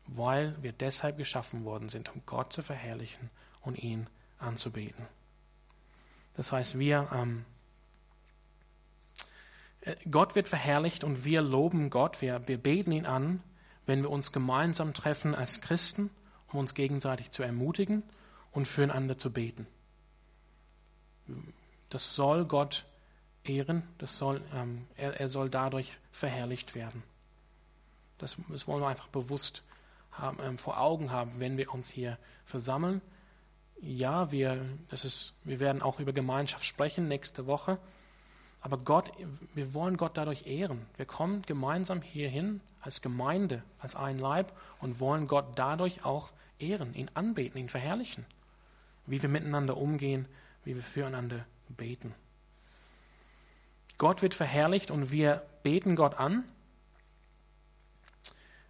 weil 0.07 0.55
wir 0.63 0.71
deshalb 0.71 1.17
geschaffen 1.17 1.65
worden 1.65 1.89
sind, 1.89 2.13
um 2.15 2.21
Gott 2.25 2.51
zu 2.53 2.61
verherrlichen 2.61 3.29
und 3.61 3.77
ihn 3.77 4.07
anzubeten. 4.39 5.05
Das 6.35 6.51
heißt, 6.51 6.79
wir 6.79 7.09
ähm, 7.13 7.45
Gott 10.09 10.35
wird 10.35 10.47
verherrlicht 10.47 11.03
und 11.03 11.25
wir 11.25 11.41
loben 11.41 11.89
Gott, 11.89 12.21
wir, 12.21 12.47
wir 12.47 12.57
beten 12.57 12.91
ihn 12.91 13.05
an, 13.05 13.43
wenn 13.85 14.01
wir 14.01 14.09
uns 14.09 14.31
gemeinsam 14.31 14.93
treffen 14.93 15.35
als 15.35 15.61
Christen, 15.61 16.09
um 16.51 16.59
uns 16.59 16.73
gegenseitig 16.73 17.31
zu 17.31 17.43
ermutigen 17.43 18.03
und 18.51 18.67
füreinander 18.67 19.17
zu 19.17 19.31
beten. 19.31 19.67
Das 21.89 22.15
soll 22.15 22.45
Gott 22.45 22.85
ehren, 23.43 23.83
das 23.97 24.17
soll, 24.17 24.41
ähm, 24.53 24.87
er, 24.95 25.19
er 25.19 25.27
soll 25.27 25.49
dadurch 25.49 25.97
verherrlicht 26.11 26.75
werden. 26.75 27.03
Das, 28.17 28.37
das 28.49 28.67
wollen 28.67 28.81
wir 28.81 28.87
einfach 28.87 29.07
bewusst 29.07 29.63
haben, 30.11 30.37
ähm, 30.41 30.57
vor 30.57 30.79
Augen 30.79 31.11
haben, 31.11 31.39
wenn 31.39 31.57
wir 31.57 31.73
uns 31.73 31.89
hier 31.89 32.17
versammeln. 32.45 33.01
Ja, 33.81 34.31
wir, 34.31 34.65
das 34.89 35.03
ist, 35.03 35.33
wir 35.43 35.59
werden 35.59 35.81
auch 35.81 35.99
über 35.99 36.13
Gemeinschaft 36.13 36.63
sprechen 36.63 37.07
nächste 37.07 37.47
Woche. 37.47 37.79
Aber 38.61 38.77
Gott, 38.77 39.11
wir 39.53 39.73
wollen 39.73 39.97
Gott 39.97 40.15
dadurch 40.15 40.47
ehren. 40.47 40.85
Wir 40.95 41.05
kommen 41.05 41.41
gemeinsam 41.41 42.01
hierhin 42.01 42.61
als 42.83 43.01
Gemeinde, 43.01 43.63
als 43.79 43.95
ein 43.95 44.19
Leib 44.19 44.51
und 44.79 44.99
wollen 44.99 45.27
Gott 45.27 45.45
dadurch 45.55 46.03
auch 46.03 46.31
ehren, 46.59 46.93
ihn 46.93 47.09
anbeten, 47.13 47.57
ihn 47.57 47.69
verherrlichen. 47.69 48.25
Wie 49.05 49.21
wir 49.21 49.29
miteinander 49.29 49.77
umgehen, 49.77 50.27
wie 50.65 50.75
wir 50.75 50.83
füreinander 50.83 51.45
beten. 51.69 52.13
Gott 53.97 54.21
wird 54.21 54.33
verherrlicht 54.33 54.91
und 54.91 55.11
wir 55.11 55.43
beten 55.63 55.95
Gott 55.95 56.15
an, 56.15 56.43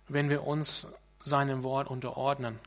wenn 0.08 0.30
wir 0.30 0.44
uns 0.46 0.88
seinem 1.24 1.64
Wort 1.64 1.88
unterordnen. 1.88 2.60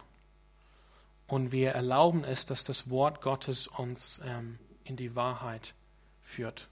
Und 1.28 1.52
wir 1.52 1.72
erlauben 1.72 2.24
es, 2.24 2.46
dass 2.46 2.64
das 2.64 2.90
Wort 2.90 3.20
Gottes 3.20 3.66
uns 3.66 4.20
ähm, 4.24 4.58
in 4.84 4.96
die 4.96 5.14
Wahrheit 5.14 5.74
führt. 6.22 6.68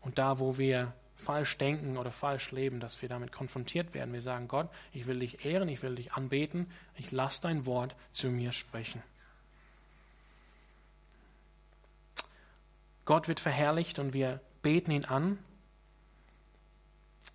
Und 0.00 0.18
da, 0.18 0.38
wo 0.38 0.58
wir 0.58 0.92
falsch 1.22 1.56
denken 1.58 1.96
oder 1.96 2.10
falsch 2.10 2.50
leben, 2.50 2.80
dass 2.80 3.00
wir 3.00 3.08
damit 3.08 3.32
konfrontiert 3.32 3.94
werden. 3.94 4.12
Wir 4.12 4.20
sagen, 4.20 4.48
Gott, 4.48 4.68
ich 4.92 5.06
will 5.06 5.20
dich 5.20 5.44
ehren, 5.44 5.68
ich 5.68 5.82
will 5.82 5.94
dich 5.94 6.12
anbeten, 6.12 6.70
ich 6.96 7.12
lass 7.12 7.40
dein 7.40 7.64
Wort 7.64 7.94
zu 8.10 8.28
mir 8.28 8.52
sprechen. 8.52 9.02
Gott 13.04 13.28
wird 13.28 13.40
verherrlicht 13.40 13.98
und 13.98 14.12
wir 14.12 14.40
beten 14.62 14.90
ihn 14.90 15.04
an, 15.04 15.38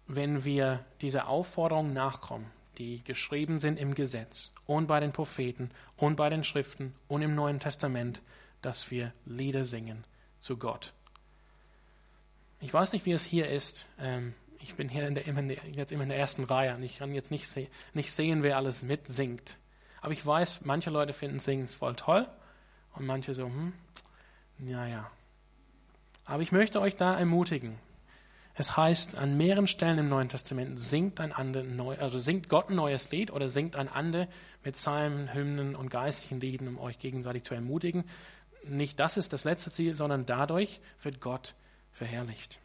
wenn 0.08 0.46
wir 0.46 0.86
dieser 1.02 1.28
Aufforderung 1.28 1.94
nachkommen, 1.94 2.50
die 2.78 3.04
geschrieben 3.04 3.60
sind 3.60 3.78
im 3.78 3.94
Gesetz 3.94 4.52
und 4.66 4.88
bei 4.88 5.00
den 5.00 5.12
Propheten 5.12 5.72
und 5.98 6.16
bei 6.16 6.30
den 6.30 6.44
Schriften 6.44 6.96
und 7.08 7.22
im 7.22 7.36
Neuen 7.36 7.60
Testament, 7.60 8.22
dass 8.62 8.92
wir 8.92 9.14
Lieder 9.26 9.66
singen 9.66 10.06
zu 10.40 10.58
Gott. 10.58 10.94
Ich 12.60 12.74
weiß 12.74 12.94
nicht, 12.94 13.06
wie 13.06 13.12
es 13.12 13.24
hier 13.24 13.50
ist. 13.50 13.88
Ähm, 14.00 14.34
ich 14.60 14.76
bin 14.76 14.90
hier 14.90 15.08
in 15.08 15.16
der, 15.16 15.24
jetzt 15.72 15.92
immer 15.92 16.04
in 16.04 16.10
der 16.10 16.18
ersten 16.18 16.44
Reihe 16.44 16.74
und 16.76 16.84
ich 16.84 16.98
kann 16.98 17.14
jetzt 17.14 17.30
nicht, 17.30 17.48
se 17.48 17.68
nicht 17.94 18.12
sehen, 18.12 18.42
wer 18.42 18.58
alles 18.58 18.84
mitsingt. 18.84 19.58
Aber 20.02 20.14
ich 20.14 20.26
weiß, 20.26 20.62
manche 20.66 20.90
Leute 20.90 21.14
finden 21.14 21.40
Singen 21.40 21.68
voll 21.68 21.96
toll 21.96 22.28
und 22.96 23.06
manche 23.06 23.34
so, 23.34 23.46
hm, 23.46 23.74
naja. 24.58 25.10
Aber 26.26 26.42
ich 26.42 26.52
möchte 26.52 26.82
euch 26.82 26.96
da 26.96 27.18
ermutigen. 27.18 27.80
Es 28.56 28.76
heißt 28.76 29.16
an 29.16 29.38
mehreren 29.38 29.68
Stellen 29.68 30.00
im 30.00 30.10
Neuen 30.10 30.30
Testament, 30.30 30.80
singt 30.80 31.20
ein 31.20 31.32
ander 31.32 31.62
neu, 31.62 31.96
also 32.00 32.18
singt 32.18 32.50
Gott 32.50 32.72
ein 32.72 32.76
neues 32.76 33.12
Lied 33.12 33.30
oder 33.30 33.50
singt 33.50 33.76
ein 33.76 33.88
ander 33.88 34.28
mit 34.64 34.74
Psalmen, 34.74 35.32
Hymnen 35.32 35.76
und 35.76 35.92
geistlichen 35.92 36.40
Lieden, 36.40 36.68
um 36.68 36.80
euch 36.80 36.98
gegenseitig 36.98 37.44
zu 37.44 37.54
ermutigen. 37.54 38.04
Nicht 38.68 39.00
das 39.00 39.16
ist 39.16 39.32
das 39.32 39.44
letzte 39.44 39.72
Ziel, 39.72 39.96
sondern 39.96 40.26
dadurch 40.26 40.82
wird 41.04 41.22
Gott 41.22 41.54
verherrlicht. 41.98 42.60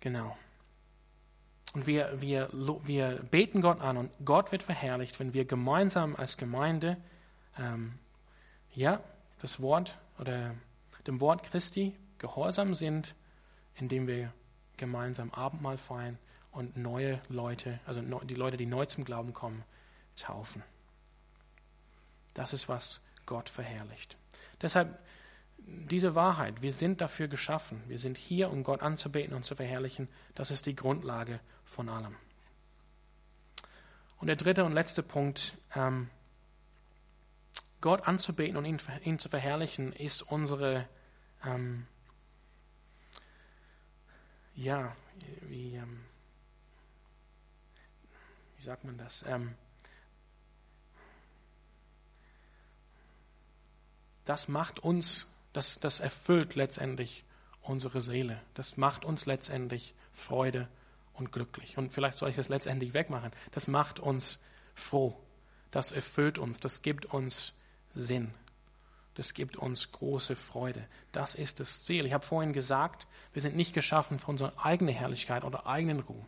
Genau. 0.00 0.36
Und 1.74 1.86
wir, 1.86 2.20
wir, 2.20 2.48
wir 2.52 3.22
beten 3.30 3.60
Gott 3.60 3.80
an 3.80 3.96
und 3.96 4.10
Gott 4.24 4.52
wird 4.52 4.62
verherrlicht, 4.62 5.18
wenn 5.20 5.34
wir 5.34 5.44
gemeinsam 5.44 6.16
als 6.16 6.36
Gemeinde 6.36 6.96
ähm, 7.58 7.98
ja, 8.74 9.00
das 9.40 9.60
Wort 9.60 9.98
oder 10.18 10.54
dem 11.06 11.20
Wort 11.20 11.44
Christi 11.44 11.94
gehorsam 12.18 12.74
sind, 12.74 13.14
indem 13.74 14.06
wir 14.06 14.32
gemeinsam 14.76 15.32
Abendmahl 15.32 15.78
feiern 15.78 16.18
und 16.50 16.76
neue 16.76 17.20
Leute, 17.28 17.78
also 17.86 18.00
die 18.00 18.34
Leute, 18.34 18.56
die 18.56 18.66
neu 18.66 18.86
zum 18.86 19.04
Glauben 19.04 19.32
kommen, 19.32 19.62
taufen. 20.16 20.62
Das 22.34 22.52
ist, 22.52 22.68
was 22.68 23.00
Gott 23.26 23.48
verherrlicht. 23.48 24.16
Deshalb 24.62 24.98
diese 25.66 26.14
Wahrheit, 26.14 26.62
wir 26.62 26.72
sind 26.72 27.00
dafür 27.00 27.26
geschaffen, 27.26 27.82
wir 27.88 27.98
sind 27.98 28.16
hier, 28.16 28.50
um 28.50 28.62
Gott 28.62 28.82
anzubeten 28.82 29.34
und 29.34 29.44
zu 29.44 29.56
verherrlichen, 29.56 30.08
das 30.34 30.50
ist 30.50 30.66
die 30.66 30.76
Grundlage 30.76 31.40
von 31.64 31.88
allem. 31.88 32.14
Und 34.18 34.28
der 34.28 34.36
dritte 34.36 34.64
und 34.64 34.72
letzte 34.72 35.02
Punkt, 35.02 35.58
ähm, 35.74 36.08
Gott 37.80 38.06
anzubeten 38.06 38.56
und 38.56 38.64
ihn, 38.64 38.80
ihn, 39.04 39.18
zu 39.18 39.28
verherrlichen, 39.28 39.92
ist 39.92 40.22
unsere, 40.22 40.88
ähm, 41.44 41.86
ja, 44.54 44.94
wie, 45.42 45.74
ähm, 45.74 46.04
wie 48.56 48.62
sagt 48.62 48.84
man 48.84 48.96
das? 48.96 49.24
Ähm, 49.28 49.54
das 54.24 54.48
macht 54.48 54.78
uns, 54.78 55.26
das, 55.56 55.80
das 55.80 56.00
erfüllt 56.00 56.54
letztendlich 56.54 57.24
unsere 57.62 58.02
Seele. 58.02 58.40
Das 58.52 58.76
macht 58.76 59.06
uns 59.06 59.24
letztendlich 59.24 59.94
Freude 60.12 60.68
und 61.14 61.32
glücklich. 61.32 61.78
Und 61.78 61.94
vielleicht 61.94 62.18
soll 62.18 62.28
ich 62.28 62.36
das 62.36 62.50
letztendlich 62.50 62.92
wegmachen. 62.92 63.32
Das 63.52 63.66
macht 63.66 63.98
uns 63.98 64.38
froh. 64.74 65.18
Das 65.70 65.92
erfüllt 65.92 66.38
uns. 66.38 66.60
Das 66.60 66.82
gibt 66.82 67.06
uns 67.06 67.54
Sinn. 67.94 68.34
Das 69.14 69.32
gibt 69.32 69.56
uns 69.56 69.92
große 69.92 70.36
Freude. 70.36 70.86
Das 71.10 71.34
ist 71.34 71.58
das 71.58 71.84
Ziel. 71.84 72.04
Ich 72.04 72.12
habe 72.12 72.24
vorhin 72.24 72.52
gesagt, 72.52 73.06
wir 73.32 73.40
sind 73.40 73.56
nicht 73.56 73.72
geschaffen 73.72 74.18
für 74.18 74.26
unsere 74.26 74.62
eigene 74.62 74.92
Herrlichkeit 74.92 75.42
oder 75.42 75.66
eigenen 75.66 76.00
Ruhm. 76.00 76.26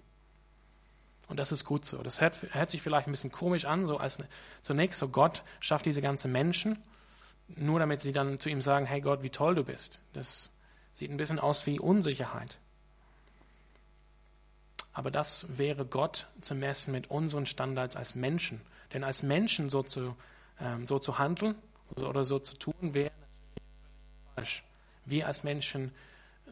Und 1.29 1.39
das 1.39 1.53
ist 1.53 1.67
gut 1.67 1.85
so. 1.85 2.03
Das 2.03 2.23
hört, 2.23 2.55
hört 2.55 2.71
sich 2.71 2.81
vielleicht 2.81 3.07
ein 3.07 3.11
bisschen 3.11 3.31
komisch 3.31 3.67
an, 3.67 3.87
so 3.87 3.99
als 3.99 4.19
zunächst, 4.63 4.99
so 4.99 5.09
Gott 5.09 5.43
schafft 5.61 5.85
diese 5.85 6.01
ganzen 6.01 6.33
Menschen, 6.33 6.83
nur 7.49 7.79
damit 7.79 8.01
sie 8.01 8.13
dann 8.13 8.39
zu 8.39 8.49
ihm 8.49 8.61
sagen, 8.61 8.87
hey 8.87 9.01
Gott, 9.01 9.23
wie 9.23 9.31
toll 9.31 9.55
du 9.55 9.65
bist. 9.65 10.01
Das 10.13 10.51
sieht 10.95 11.11
ein 11.11 11.17
bisschen 11.17 11.39
aus 11.39 11.67
wie 11.67 11.81
Unsicherheit. 11.81 12.59
Aber 14.93 15.11
das 15.11 15.47
wäre 15.49 15.87
Gott 15.87 16.27
zu 16.41 16.55
messen 16.55 16.93
mit 16.93 17.11
unseren 17.11 17.47
Standards 17.47 17.97
als 17.97 18.15
Menschen. 18.15 18.61
Denn 18.93 19.05
als 19.05 19.23
Menschen 19.23 19.71
so 19.71 19.83
zu, 19.83 20.17
ähm, 20.61 20.89
so 20.89 20.99
zu 20.99 21.19
handeln 21.19 21.55
oder 21.97 22.25
so 22.25 22.39
zu 22.39 22.57
tun, 22.57 22.95
wäre 22.95 23.13
falsch. 24.35 24.65
Wir 25.05 25.27
als 25.27 25.45
Menschen 25.45 25.93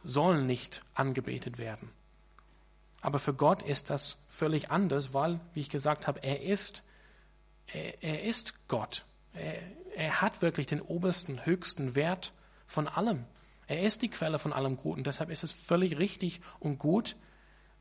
sollen 0.04 0.46
nicht 0.46 0.82
angebetet 0.94 1.58
werden. 1.58 1.90
Aber 3.00 3.18
für 3.18 3.34
Gott 3.34 3.62
ist 3.62 3.90
das 3.90 4.16
völlig 4.28 4.70
anders, 4.70 5.12
weil, 5.12 5.40
wie 5.54 5.60
ich 5.60 5.70
gesagt 5.70 6.06
habe, 6.06 6.22
er 6.22 6.42
ist, 6.42 6.82
er, 7.66 8.02
er 8.02 8.22
ist 8.22 8.68
Gott. 8.68 9.04
Er, 9.34 9.60
er 9.96 10.20
hat 10.20 10.42
wirklich 10.42 10.66
den 10.66 10.82
obersten, 10.82 11.46
höchsten 11.46 11.94
Wert 11.94 12.32
von 12.66 12.86
allem. 12.86 13.24
Er 13.66 13.82
ist 13.82 14.02
die 14.02 14.10
Quelle 14.10 14.38
von 14.38 14.52
allem 14.52 14.76
Guten. 14.76 15.04
Deshalb 15.04 15.30
ist 15.30 15.42
es 15.42 15.52
völlig 15.52 15.98
richtig 15.98 16.40
und 16.60 16.78
gut, 16.78 17.16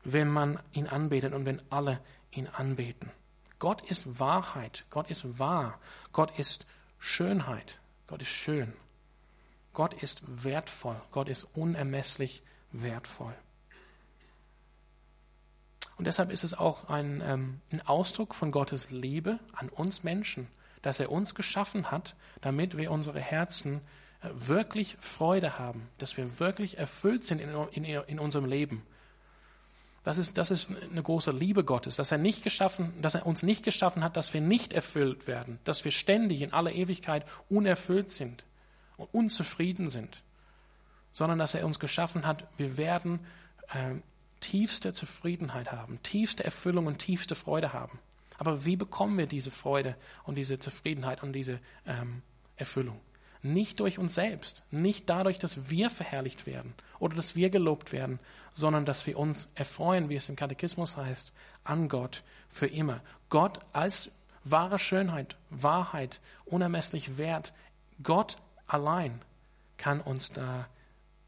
wenn 0.02 0.28
man 0.28 0.58
ihn 0.72 0.86
anbetet 0.86 1.34
und 1.34 1.44
wenn 1.44 1.60
alle 1.70 2.00
ihn 2.30 2.46
anbeten. 2.46 3.10
Gott 3.58 3.82
ist 3.82 4.18
Wahrheit. 4.18 4.86
Gott 4.90 5.10
ist 5.10 5.38
wahr. 5.38 5.78
Gott 6.12 6.38
ist 6.38 6.66
Schönheit. 6.98 7.80
Gott 8.06 8.22
ist 8.22 8.28
schön. 8.28 8.72
Gott 9.74 9.94
ist 10.02 10.22
wertvoll. 10.42 11.00
Gott 11.10 11.28
ist 11.28 11.46
unermesslich 11.54 12.42
wertvoll. 12.72 13.34
Und 15.98 16.06
deshalb 16.06 16.30
ist 16.30 16.44
es 16.44 16.54
auch 16.54 16.88
ein, 16.88 17.22
ähm, 17.24 17.60
ein 17.70 17.86
Ausdruck 17.86 18.34
von 18.34 18.52
Gottes 18.52 18.90
Liebe 18.90 19.38
an 19.52 19.68
uns 19.68 20.02
Menschen, 20.02 20.48
dass 20.86 21.00
er 21.00 21.10
uns 21.10 21.34
geschaffen 21.34 21.90
hat, 21.90 22.14
damit 22.40 22.76
wir 22.76 22.92
unsere 22.92 23.18
Herzen 23.18 23.80
äh, 24.22 24.28
wirklich 24.32 24.96
Freude 25.00 25.58
haben, 25.58 25.88
dass 25.98 26.16
wir 26.16 26.38
wirklich 26.38 26.78
erfüllt 26.78 27.24
sind 27.24 27.40
in, 27.40 27.50
in, 27.72 27.84
in 27.84 28.18
unserem 28.20 28.44
Leben. 28.44 28.86
Das 30.04 30.16
ist, 30.16 30.38
das 30.38 30.52
ist 30.52 30.70
eine 30.88 31.02
große 31.02 31.32
Liebe 31.32 31.64
Gottes, 31.64 31.96
dass 31.96 32.12
er 32.12 32.18
nicht 32.18 32.44
geschaffen, 32.44 32.92
dass 33.02 33.16
er 33.16 33.26
uns 33.26 33.42
nicht 33.42 33.64
geschaffen 33.64 34.04
hat, 34.04 34.16
dass 34.16 34.32
wir 34.32 34.40
nicht 34.40 34.72
erfüllt 34.72 35.26
werden, 35.26 35.58
dass 35.64 35.84
wir 35.84 35.90
ständig 35.90 36.42
in 36.42 36.52
aller 36.52 36.70
Ewigkeit 36.70 37.26
unerfüllt 37.48 38.12
sind 38.12 38.44
und 38.96 39.12
unzufrieden 39.12 39.90
sind, 39.90 40.22
sondern 41.10 41.40
dass 41.40 41.54
er 41.54 41.66
uns 41.66 41.80
geschaffen 41.80 42.28
hat, 42.28 42.46
wir 42.58 42.78
werden 42.78 43.18
äh, 43.70 43.96
tiefste 44.38 44.92
Zufriedenheit 44.92 45.72
haben, 45.72 46.00
tiefste 46.04 46.44
Erfüllung 46.44 46.86
und 46.86 46.98
tiefste 46.98 47.34
Freude 47.34 47.72
haben. 47.72 47.98
Aber 48.38 48.64
wie 48.64 48.76
bekommen 48.76 49.18
wir 49.18 49.26
diese 49.26 49.50
Freude 49.50 49.96
und 50.24 50.36
diese 50.36 50.58
Zufriedenheit 50.58 51.22
und 51.22 51.32
diese 51.32 51.60
ähm, 51.86 52.22
Erfüllung? 52.56 53.00
Nicht 53.42 53.80
durch 53.80 53.98
uns 53.98 54.14
selbst, 54.14 54.64
nicht 54.70 55.08
dadurch, 55.08 55.38
dass 55.38 55.70
wir 55.70 55.88
verherrlicht 55.90 56.46
werden 56.46 56.74
oder 56.98 57.14
dass 57.14 57.36
wir 57.36 57.50
gelobt 57.50 57.92
werden, 57.92 58.18
sondern 58.54 58.84
dass 58.84 59.06
wir 59.06 59.18
uns 59.18 59.48
erfreuen, 59.54 60.08
wie 60.08 60.16
es 60.16 60.28
im 60.28 60.36
Katechismus 60.36 60.96
heißt, 60.96 61.32
an 61.62 61.88
Gott 61.88 62.22
für 62.48 62.66
immer. 62.66 63.02
Gott 63.28 63.60
als 63.72 64.10
wahre 64.42 64.78
Schönheit, 64.78 65.36
Wahrheit, 65.50 66.20
unermesslich 66.44 67.18
wert. 67.18 67.52
Gott 68.02 68.38
allein 68.66 69.20
kann 69.76 70.00
uns 70.00 70.32
da 70.32 70.68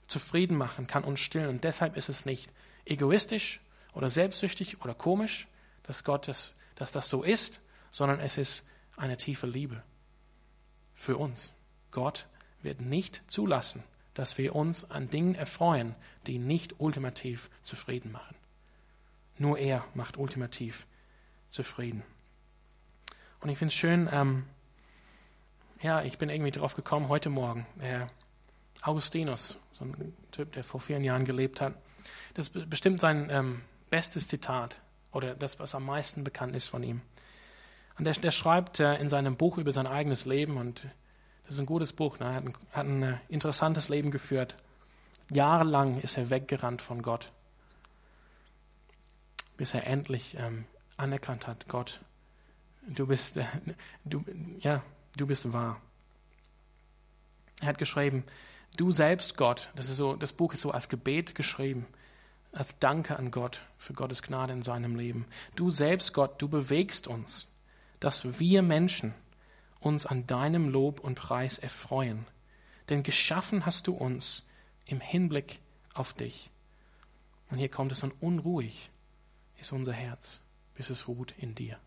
zufrieden 0.07 0.57
machen, 0.57 0.87
kann 0.87 1.05
uns 1.05 1.21
stillen. 1.21 1.49
Und 1.49 1.64
deshalb 1.64 1.97
ist 1.97 2.09
es 2.09 2.25
nicht 2.25 2.51
egoistisch 2.85 3.61
oder 3.92 4.09
selbstsüchtig 4.09 4.81
oder 4.83 4.94
komisch, 4.94 5.49
dass 5.83 6.05
Gott 6.05 6.29
das, 6.29 6.55
dass 6.79 6.93
das 6.93 7.09
so 7.09 7.23
ist, 7.23 7.61
sondern 7.91 8.21
es 8.21 8.38
ist 8.38 8.67
eine 8.97 9.17
tiefe 9.17 9.47
Liebe 9.47 9.83
für 10.95 11.17
uns. 11.17 11.53
Gott 11.91 12.27
wird 12.62 12.81
nicht 12.81 13.23
zulassen, 13.31 13.83
dass 14.14 14.38
wir 14.38 14.55
uns 14.55 14.91
an 14.91 15.11
Dingen 15.11 15.35
erfreuen, 15.35 15.95
die 16.27 16.38
nicht 16.38 16.81
ultimativ 16.81 17.51
zufrieden 17.62 18.12
machen. 18.12 18.37
Nur 19.38 19.59
er 19.59 19.85
macht 19.95 20.17
ultimativ 20.17 20.87
zufrieden. 21.51 22.03
Und 23.41 23.49
ich 23.49 23.59
finde 23.59 23.73
es 23.73 23.79
schön, 23.79 24.09
ähm, 24.11 24.45
ja, 25.83 26.03
ich 26.03 26.19
bin 26.19 26.29
irgendwie 26.29 26.51
drauf 26.51 26.75
gekommen 26.75 27.09
heute 27.09 27.31
Morgen. 27.31 27.67
Äh, 27.81 28.07
Augustinus, 28.83 29.59
so 29.73 29.85
ein 29.85 30.14
Typ, 30.33 30.53
der 30.53 30.64
vor 30.64 30.81
vielen 30.81 31.05
Jahren 31.05 31.25
gelebt 31.25 31.61
hat, 31.61 31.75
das 32.35 32.49
ist 32.49 32.71
bestimmt 32.71 33.01
sein 33.01 33.31
ähm, 33.31 33.62
bestes 33.91 34.29
Zitat 34.29 34.81
oder 35.12 35.35
das, 35.35 35.59
was 35.59 35.75
am 35.75 35.85
meisten 35.85 36.25
bekannt 36.25 36.55
ist 36.55 36.68
von 36.68 36.83
ihm. 36.83 37.01
Und 37.99 38.05
der, 38.05 38.14
der 38.14 38.31
schreibt 38.31 38.81
äh, 38.81 38.97
in 38.97 39.09
seinem 39.09 39.37
Buch 39.37 39.59
über 39.59 39.73
sein 39.73 39.87
eigenes 39.87 40.25
Leben 40.25 40.57
und 40.57 40.87
das 41.44 41.55
ist 41.55 41.61
ein 41.61 41.66
gutes 41.66 41.92
Buch. 41.92 42.18
Ne? 42.18 42.27
Er 42.27 42.35
hat 42.35 42.44
ein, 42.44 42.55
hat 42.73 42.87
ein 42.87 43.03
äh, 43.03 43.16
interessantes 43.29 43.88
Leben 43.88 44.11
geführt. 44.11 44.57
Jahrelang 45.31 46.01
ist 46.01 46.16
er 46.16 46.31
weggerannt 46.31 46.83
von 46.83 47.03
Gott, 47.03 47.33
bis 49.57 49.75
er 49.75 49.87
endlich 49.87 50.37
ähm, 50.38 50.64
anerkannt 50.97 51.47
hat, 51.47 51.68
Gott, 51.68 52.01
du 52.87 53.07
bist, 53.07 53.37
äh, 53.37 53.44
du, 54.05 54.25
ja, 54.61 54.83
du 55.16 55.27
bist 55.27 55.53
wahr. 55.53 55.81
Er 57.61 57.68
hat 57.68 57.79
geschrieben, 57.79 58.25
du 58.77 58.90
selbst 58.90 59.37
Gott, 59.37 59.71
das 59.75 59.88
ist 59.88 59.96
so, 59.96 60.15
das 60.15 60.33
Buch 60.33 60.54
ist 60.54 60.61
so 60.61 60.71
als 60.71 60.88
Gebet 60.88 61.35
geschrieben, 61.35 61.87
als 62.53 62.79
Danke 62.79 63.17
an 63.17 63.31
Gott 63.31 63.63
für 63.77 63.92
Gottes 63.92 64.23
Gnade 64.23 64.53
in 64.53 64.63
seinem 64.63 64.96
Leben. 64.96 65.27
Du 65.55 65.71
selbst 65.71 66.13
Gott, 66.13 66.40
du 66.40 66.49
bewegst 66.49 67.07
uns, 67.07 67.46
dass 68.01 68.38
wir 68.38 68.63
Menschen 68.63 69.15
uns 69.81 70.07
an 70.07 70.27
deinem 70.27 70.69
Lob 70.69 71.01
und 71.01 71.15
Preis 71.15 71.59
erfreuen. 71.59 72.27
Denn 72.88 73.03
geschaffen 73.03 73.67
hast 73.67 73.87
du 73.87 73.92
uns 73.92 74.46
im 74.87 75.01
Hinblick 75.01 75.61
auf 75.94 76.15
dich. 76.15 76.51
Und 77.51 77.59
hier 77.59 77.69
kommt 77.69 77.92
es 77.92 78.03
und 78.03 78.13
unruhig 78.21 78.90
ist 79.59 79.73
unser 79.73 79.92
Herz, 79.92 80.40
bis 80.75 80.90
es 80.90 81.09
ruht 81.09 81.35
in 81.38 81.55
dir. 81.55 81.79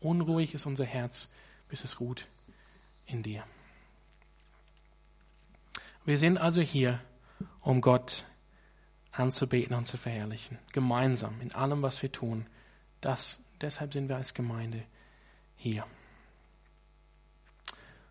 Unruhig 0.00 0.54
ist 0.54 0.66
unser 0.66 0.84
Herz, 0.84 1.30
bis 1.68 1.84
es 1.84 2.00
ruht 2.00 2.26
in 3.06 3.22
dir. 3.22 3.44
Wir 6.04 6.18
sind 6.18 6.38
also 6.38 6.60
hier, 6.60 7.00
um 7.60 7.80
Gott 7.80 8.24
anzubeten 9.12 9.76
und 9.76 9.86
zu 9.86 9.96
verherrlichen. 9.96 10.58
Gemeinsam 10.72 11.40
in 11.40 11.54
allem, 11.54 11.82
was 11.82 12.02
wir 12.02 12.10
tun. 12.10 12.46
Das, 13.00 13.40
deshalb 13.60 13.92
sind 13.92 14.08
wir 14.08 14.16
als 14.16 14.34
Gemeinde 14.34 14.82
hier. 15.56 15.84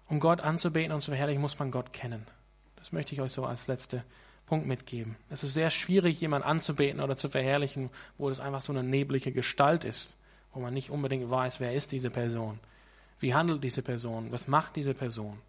Um 0.08 0.20
Gott 0.20 0.42
anzubeten 0.42 0.92
und 0.92 1.02
zu 1.02 1.12
verherrlichen, 1.12 1.42
muss 1.42 1.60
man 1.60 1.72
Gott 1.72 1.94
kennen. 1.94 2.28
Das 2.76 2.92
möchte 2.92 3.14
ich 3.14 3.22
euch 3.22 3.32
so 3.32 3.46
als 3.46 3.68
letzte 3.68 4.04
Punkt 4.46 4.68
mitgeben. 4.68 5.16
Es 5.30 5.44
ist 5.44 5.54
sehr 5.54 5.70
schwierig, 5.70 6.20
jemanden 6.20 6.48
anzubeten 6.48 7.00
oder 7.00 7.16
zu 7.16 7.30
verherrlichen, 7.30 7.90
wo 8.18 8.30
es 8.30 8.40
einfach 8.40 8.62
so 8.62 8.74
eine 8.74 8.84
neblige 8.84 9.32
Gestalt 9.32 9.86
ist, 9.86 10.18
wo 10.54 10.60
man 10.60 10.74
nicht 10.74 10.90
unbedingt 10.90 11.30
weiß, 11.30 11.60
wer 11.62 11.74
ist 11.74 11.94
diese 11.94 12.10
Person, 12.10 12.60
wie 13.20 13.34
handelt 13.34 13.64
diese 13.64 13.82
Person, 13.82 14.32
was 14.32 14.48
macht 14.48 14.76
diese 14.76 14.94
Person. 14.94 15.40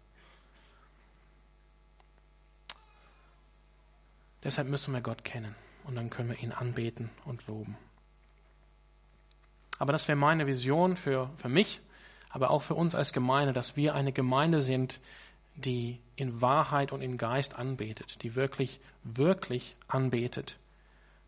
Deshalb 4.43 4.67
müssen 4.67 4.93
wir 4.93 5.01
Gott 5.01 5.23
kennen 5.23 5.55
und 5.85 5.95
dann 5.95 6.09
können 6.09 6.29
wir 6.29 6.39
ihn 6.39 6.51
anbeten 6.51 7.09
und 7.25 7.45
loben. 7.47 7.77
Aber 9.79 9.91
das 9.91 10.07
wäre 10.07 10.17
meine 10.17 10.47
Vision 10.47 10.95
für, 10.95 11.29
für 11.37 11.49
mich, 11.49 11.81
aber 12.29 12.49
auch 12.49 12.61
für 12.61 12.75
uns 12.75 12.95
als 12.95 13.13
Gemeinde, 13.13 13.53
dass 13.53 13.75
wir 13.75 13.95
eine 13.95 14.11
Gemeinde 14.11 14.61
sind, 14.61 14.99
die 15.55 15.99
in 16.15 16.41
Wahrheit 16.41 16.91
und 16.91 17.01
in 17.01 17.17
Geist 17.17 17.57
anbetet, 17.57 18.23
die 18.23 18.35
wirklich, 18.35 18.79
wirklich 19.03 19.75
anbetet, 19.87 20.57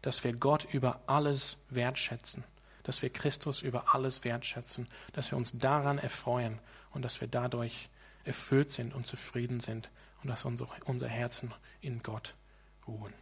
dass 0.01 0.23
wir 0.23 0.33
Gott 0.33 0.67
über 0.71 1.01
alles 1.07 1.57
wertschätzen, 1.69 2.43
dass 2.83 3.01
wir 3.01 3.09
Christus 3.09 3.61
über 3.61 3.93
alles 3.93 4.23
wertschätzen, 4.23 4.87
dass 5.13 5.31
wir 5.31 5.37
uns 5.37 5.57
daran 5.57 5.97
erfreuen 5.97 6.59
und 6.91 7.03
dass 7.03 7.21
wir 7.21 7.27
dadurch 7.27 7.89
erfüllt 8.23 8.71
sind 8.71 8.93
und 8.93 9.05
zufrieden 9.05 9.59
sind 9.59 9.91
und 10.23 10.29
dass 10.29 10.45
unsere, 10.45 10.69
unser 10.85 11.07
Herzen 11.07 11.53
in 11.81 12.01
Gott 12.01 12.35
ruhen. 12.87 13.13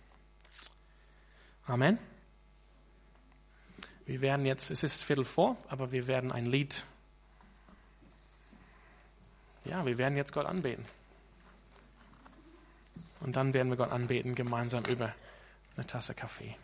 Amen. 1.66 1.97
Wir 4.05 4.22
werden 4.22 4.45
jetzt, 4.45 4.70
es 4.70 4.84
ist 4.84 5.03
Viertel 5.03 5.26
vor, 5.26 5.57
aber 5.70 5.91
wir 5.91 6.07
werden 6.07 6.32
ein 6.32 6.45
Lied 6.45 6.86
ja, 9.66 9.86
wir 9.86 9.97
werden 9.97 10.18
jetzt 10.18 10.34
Gott 10.34 10.45
anbeten. 10.45 10.84
Und 13.22 13.36
dann 13.36 13.53
werden 13.53 13.70
wir 13.70 13.78
Gott 13.78 13.91
anbeten, 13.91 14.36
gemeinsam 14.36 14.84
über 14.86 15.14
eine 15.76 15.88
Tasse 15.88 16.14
Kaffee. 16.14 16.55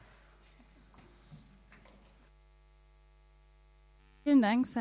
Vielen 4.24 4.41
Dank, 4.41 4.68